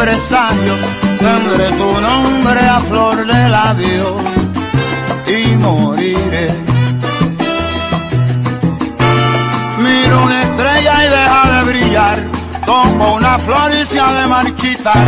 Presagios, 0.00 0.78
tendré 1.18 1.70
tu 1.72 2.00
nombre 2.00 2.60
a 2.60 2.80
flor 2.88 3.26
de 3.26 3.48
labio 3.48 4.16
y 5.26 5.56
moriré. 5.56 6.48
Miro 9.78 10.22
una 10.24 10.42
estrella 10.42 10.94
y 11.04 11.08
deja 11.18 11.42
de 11.52 11.62
brillar, 11.70 12.18
toco 12.64 13.14
una 13.14 13.38
flor 13.40 13.70
y 13.80 13.86
se 13.86 14.00
ha 14.00 14.12
de 14.20 14.26
marchitar. 14.26 15.06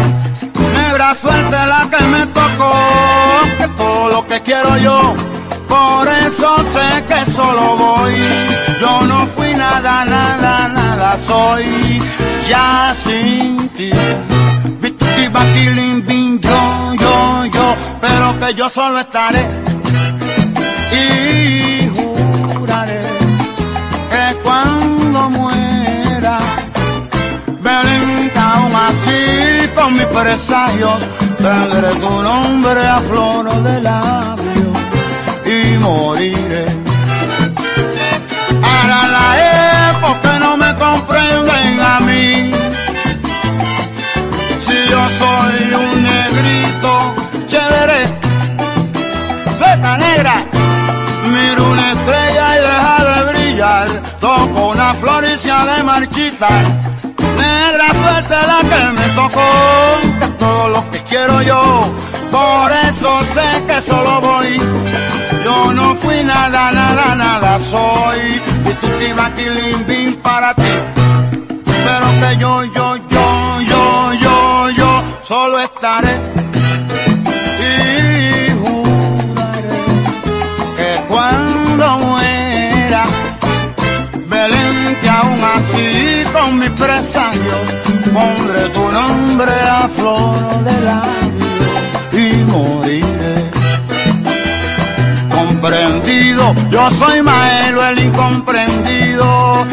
Negra 0.74 1.14
suerte 1.14 1.58
la 1.74 1.88
que 1.90 2.04
me 2.04 2.26
tocó, 2.26 2.72
que 3.58 3.68
todo 3.76 4.08
lo 4.08 4.26
que 4.26 4.40
quiero 4.40 4.76
yo 4.78 5.14
por 5.70 6.08
eso 6.08 6.56
sé 6.74 7.04
que 7.04 7.30
solo 7.30 7.76
voy. 7.76 8.16
Yo 8.80 9.06
no 9.06 9.26
fui 9.34 9.54
nada, 9.54 10.04
nada, 10.04 10.68
nada 10.68 11.16
soy. 11.16 12.02
Ya 12.48 12.92
sin 13.04 13.68
ti. 13.76 13.92
Bituki, 15.30 15.32
baquilín, 15.32 16.06
bin, 16.06 16.40
yo, 16.40 16.94
yo, 16.98 17.44
yo. 17.46 17.76
Pero 18.00 18.40
que 18.40 18.54
yo 18.54 18.70
solo 18.70 19.00
estaré. 19.00 19.46
Y 20.92 21.90
juraré 21.96 23.02
que 24.10 24.36
cuando 24.42 25.30
muera, 25.30 26.38
Belén, 27.62 28.32
aún 28.36 28.74
así 28.74 29.68
con 29.74 29.94
mis 29.94 30.06
presagios, 30.06 31.02
tendré 31.38 31.94
tu 32.00 32.22
nombre 32.22 32.86
a 32.86 33.00
flor 33.00 33.62
de 33.62 33.80
labio 33.80 34.72
y 35.44 35.78
moriré. 35.78 36.66
Ahora 38.62 39.00
la 39.16 39.28
época 39.90 40.38
no 40.38 40.56
me 40.56 40.74
comprenden 40.74 41.80
a 41.80 42.00
mí. 42.00 42.52
Yo 45.00 45.08
soy 45.08 45.74
un 45.82 46.02
negrito 46.02 47.14
chévere, 47.48 48.00
fleta 49.58 49.96
negra, 49.96 50.34
miro 51.32 51.70
una 51.70 51.92
estrella 51.92 52.46
y 52.56 52.60
deja 52.68 53.04
de 53.08 53.32
brillar. 53.32 53.88
Toco 54.20 54.68
una 54.68 54.92
flor 54.94 55.24
de 55.24 55.82
marchitar. 55.84 56.64
Negra 57.38 57.86
suerte 58.02 58.36
la 58.52 58.60
que 58.70 58.82
me 58.98 59.08
tocó, 59.20 59.48
todo 60.38 60.68
lo 60.68 60.90
que 60.90 60.98
quiero 61.04 61.40
yo. 61.42 61.94
Por 62.30 62.70
eso 62.70 63.20
sé 63.32 63.64
que 63.68 63.80
solo 63.80 64.20
voy. 64.20 64.60
Yo 65.44 65.72
no 65.72 65.94
fui 65.94 66.22
nada, 66.24 66.72
nada, 66.72 67.14
nada 67.14 67.58
soy. 67.58 68.42
Y 68.68 68.72
tú 68.80 68.86
te 68.98 69.08
ibas 69.08 69.32
para 70.22 70.54
ti. 70.54 70.72
Pero 71.64 72.06
que 72.20 72.36
yo, 72.38 72.64
yo 72.64 73.09
solo 75.30 75.60
estaré. 75.60 76.14
Y 77.68 78.50
juraré 78.60 79.78
que 80.76 80.90
cuando 81.06 81.86
muera, 81.98 83.04
Belén, 84.26 84.96
que 85.00 85.08
aún 85.08 85.40
así 85.56 85.88
con 86.32 86.58
mis 86.58 86.70
presagios, 86.70 87.64
pondré 88.12 88.62
tu 88.70 88.84
nombre 88.98 89.54
a 89.78 89.88
flor 89.96 90.64
de 90.66 90.76
labio 90.88 91.48
y 92.24 92.26
moriré 92.52 93.36
comprendido. 95.36 96.54
Yo 96.70 96.90
soy 96.90 97.22
Maelo 97.22 97.80
el 97.86 97.98
incomprendido. 98.00 99.66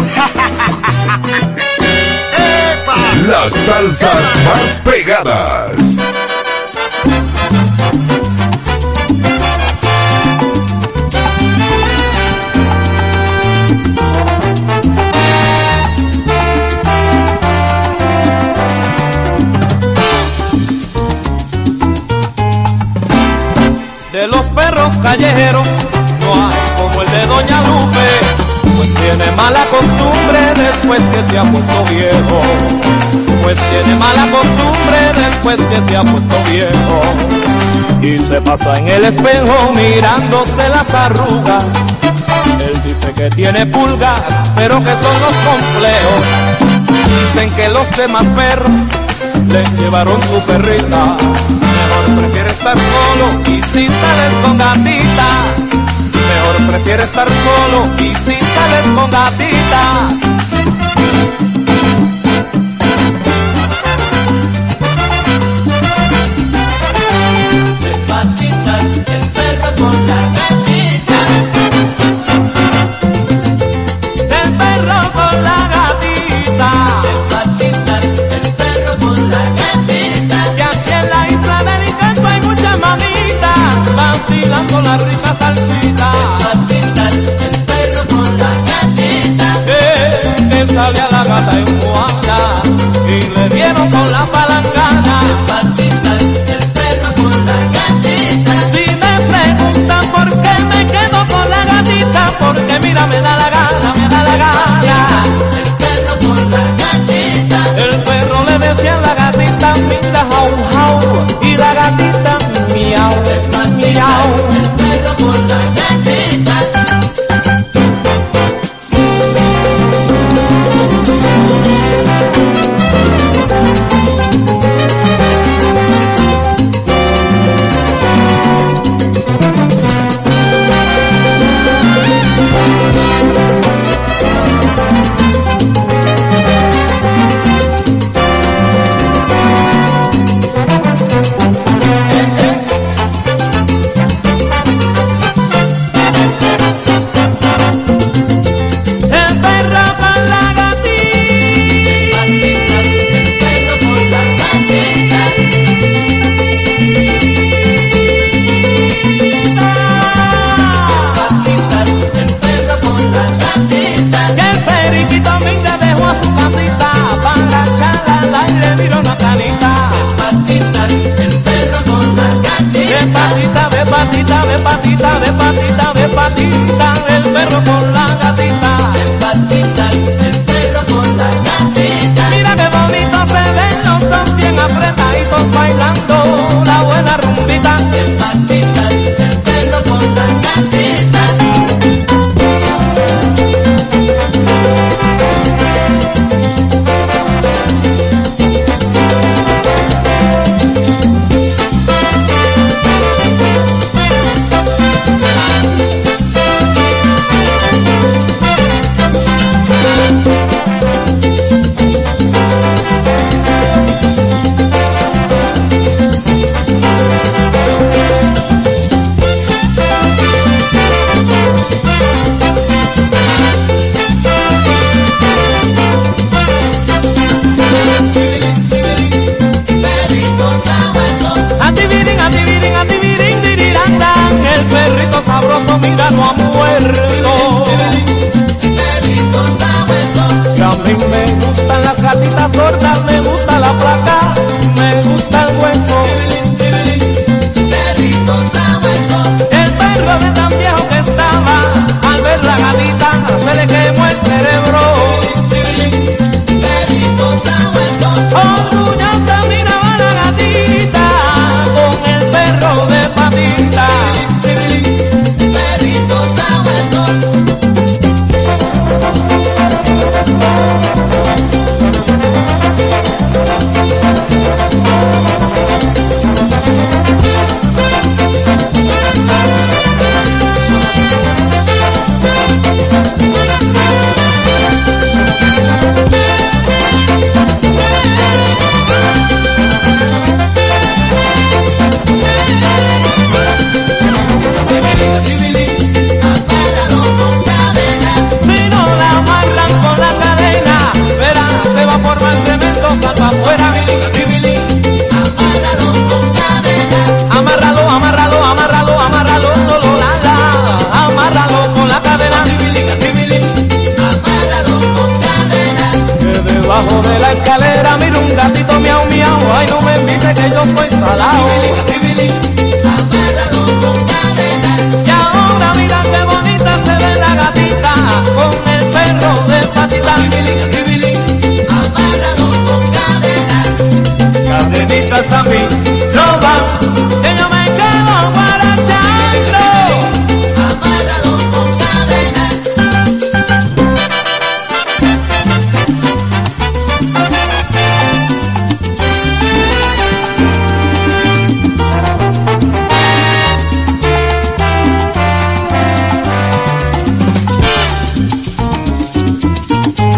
Las 3.28 3.52
salsas 3.54 4.24
más 4.46 4.82
pegadas. 4.84 5.98
De 24.12 24.28
los 24.28 24.42
perros 24.48 24.98
callejeros 24.98 25.68
no 26.22 26.34
hay 26.34 26.56
como 26.76 27.02
el 27.04 27.12
de 27.12 27.26
Doña 27.28 27.62
Lupe, 27.62 28.27
tiene 29.08 29.32
mala 29.32 29.64
costumbre 29.68 30.54
después 30.56 31.00
que 31.12 31.24
se 31.24 31.38
ha 31.38 31.44
puesto 31.50 31.84
viejo. 31.86 32.42
Pues 33.42 33.58
tiene 33.70 33.96
mala 33.96 34.28
costumbre 34.32 35.00
después 35.16 35.58
que 35.68 35.84
se 35.84 35.96
ha 35.96 36.04
puesto 36.04 36.36
viejo. 36.52 37.02
Y 38.02 38.22
se 38.22 38.42
pasa 38.42 38.78
en 38.78 38.88
el 38.90 39.06
espejo 39.06 39.72
mirándose 39.74 40.70
las 40.70 40.94
arrugas. 40.94 41.64
Él 42.60 42.82
dice 42.84 43.14
que 43.14 43.30
tiene 43.30 43.66
pulgas, 43.68 44.22
pero 44.56 44.80
que 44.84 44.92
son 44.92 45.16
los 45.22 45.36
complejos. 45.48 46.24
Dicen 47.32 47.52
que 47.56 47.70
los 47.70 47.90
demás 47.96 48.28
perros 48.36 48.82
le 49.48 49.64
llevaron 49.82 50.22
su 50.22 50.40
perrita. 50.42 51.18
Mejor 51.78 52.20
prefiere 52.20 52.50
estar 52.50 52.78
solo 52.78 53.42
y 53.46 53.64
si 53.64 53.88
sales 53.88 54.34
con 54.44 54.58
gatitas. 54.58 55.87
Prefiere 56.56 57.04
estar 57.04 57.28
solo 57.28 57.94
y 57.98 58.16
si 58.16 58.36
sales 58.36 58.86
con 58.96 59.10
gatitas. 59.12 60.14
El 67.84 68.00
patita, 68.02 68.78
el 68.78 69.30
perro 69.30 69.76
con 69.78 70.08
la 70.08 70.16
gatita. 70.16 70.57
Vacilando 84.18 84.82
la 84.82 84.98
rica 84.98 85.36
salsita. 85.40 86.12
El 86.12 86.44
patita, 86.44 87.10
el 87.10 87.64
perro 87.66 88.08
con 88.10 88.38
la 88.38 88.52
gatita. 88.70 89.64
Eh, 89.68 90.36
que 90.50 90.68
sale 90.68 91.00
a 91.00 91.12
la 91.12 91.24
gata 91.24 91.58
en 91.58 91.82
Juana 91.82 92.62
y 93.08 93.22
le 93.36 93.50
dieron 93.50 93.90
con 93.92 94.12
la 94.12 94.26
palangana. 94.26 95.18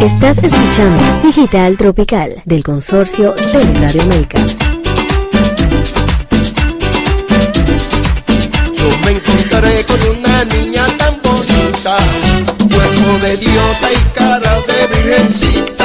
Estás 0.02 0.38
escuchando 0.38 1.04
Digital 1.24 1.76
Tropical 1.76 2.42
del 2.46 2.64
consorcio 2.64 3.34
de 3.34 3.74
Radio 3.82 4.02
América. 4.04 4.40
Yo 8.76 8.90
me 9.04 9.12
encontraré 9.12 9.84
con 9.86 10.00
una 10.18 10.46
niña 10.46 10.86
tan 10.98 11.22
bonita, 11.22 11.98
cuerpo 12.60 13.20
de 13.24 13.38
diosa 13.38 13.92
y 13.92 14.18
cara 14.18 14.62
de 14.62 14.88
virgencita 14.88 15.79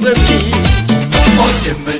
de 0.00 0.10
mí. 0.10 1.97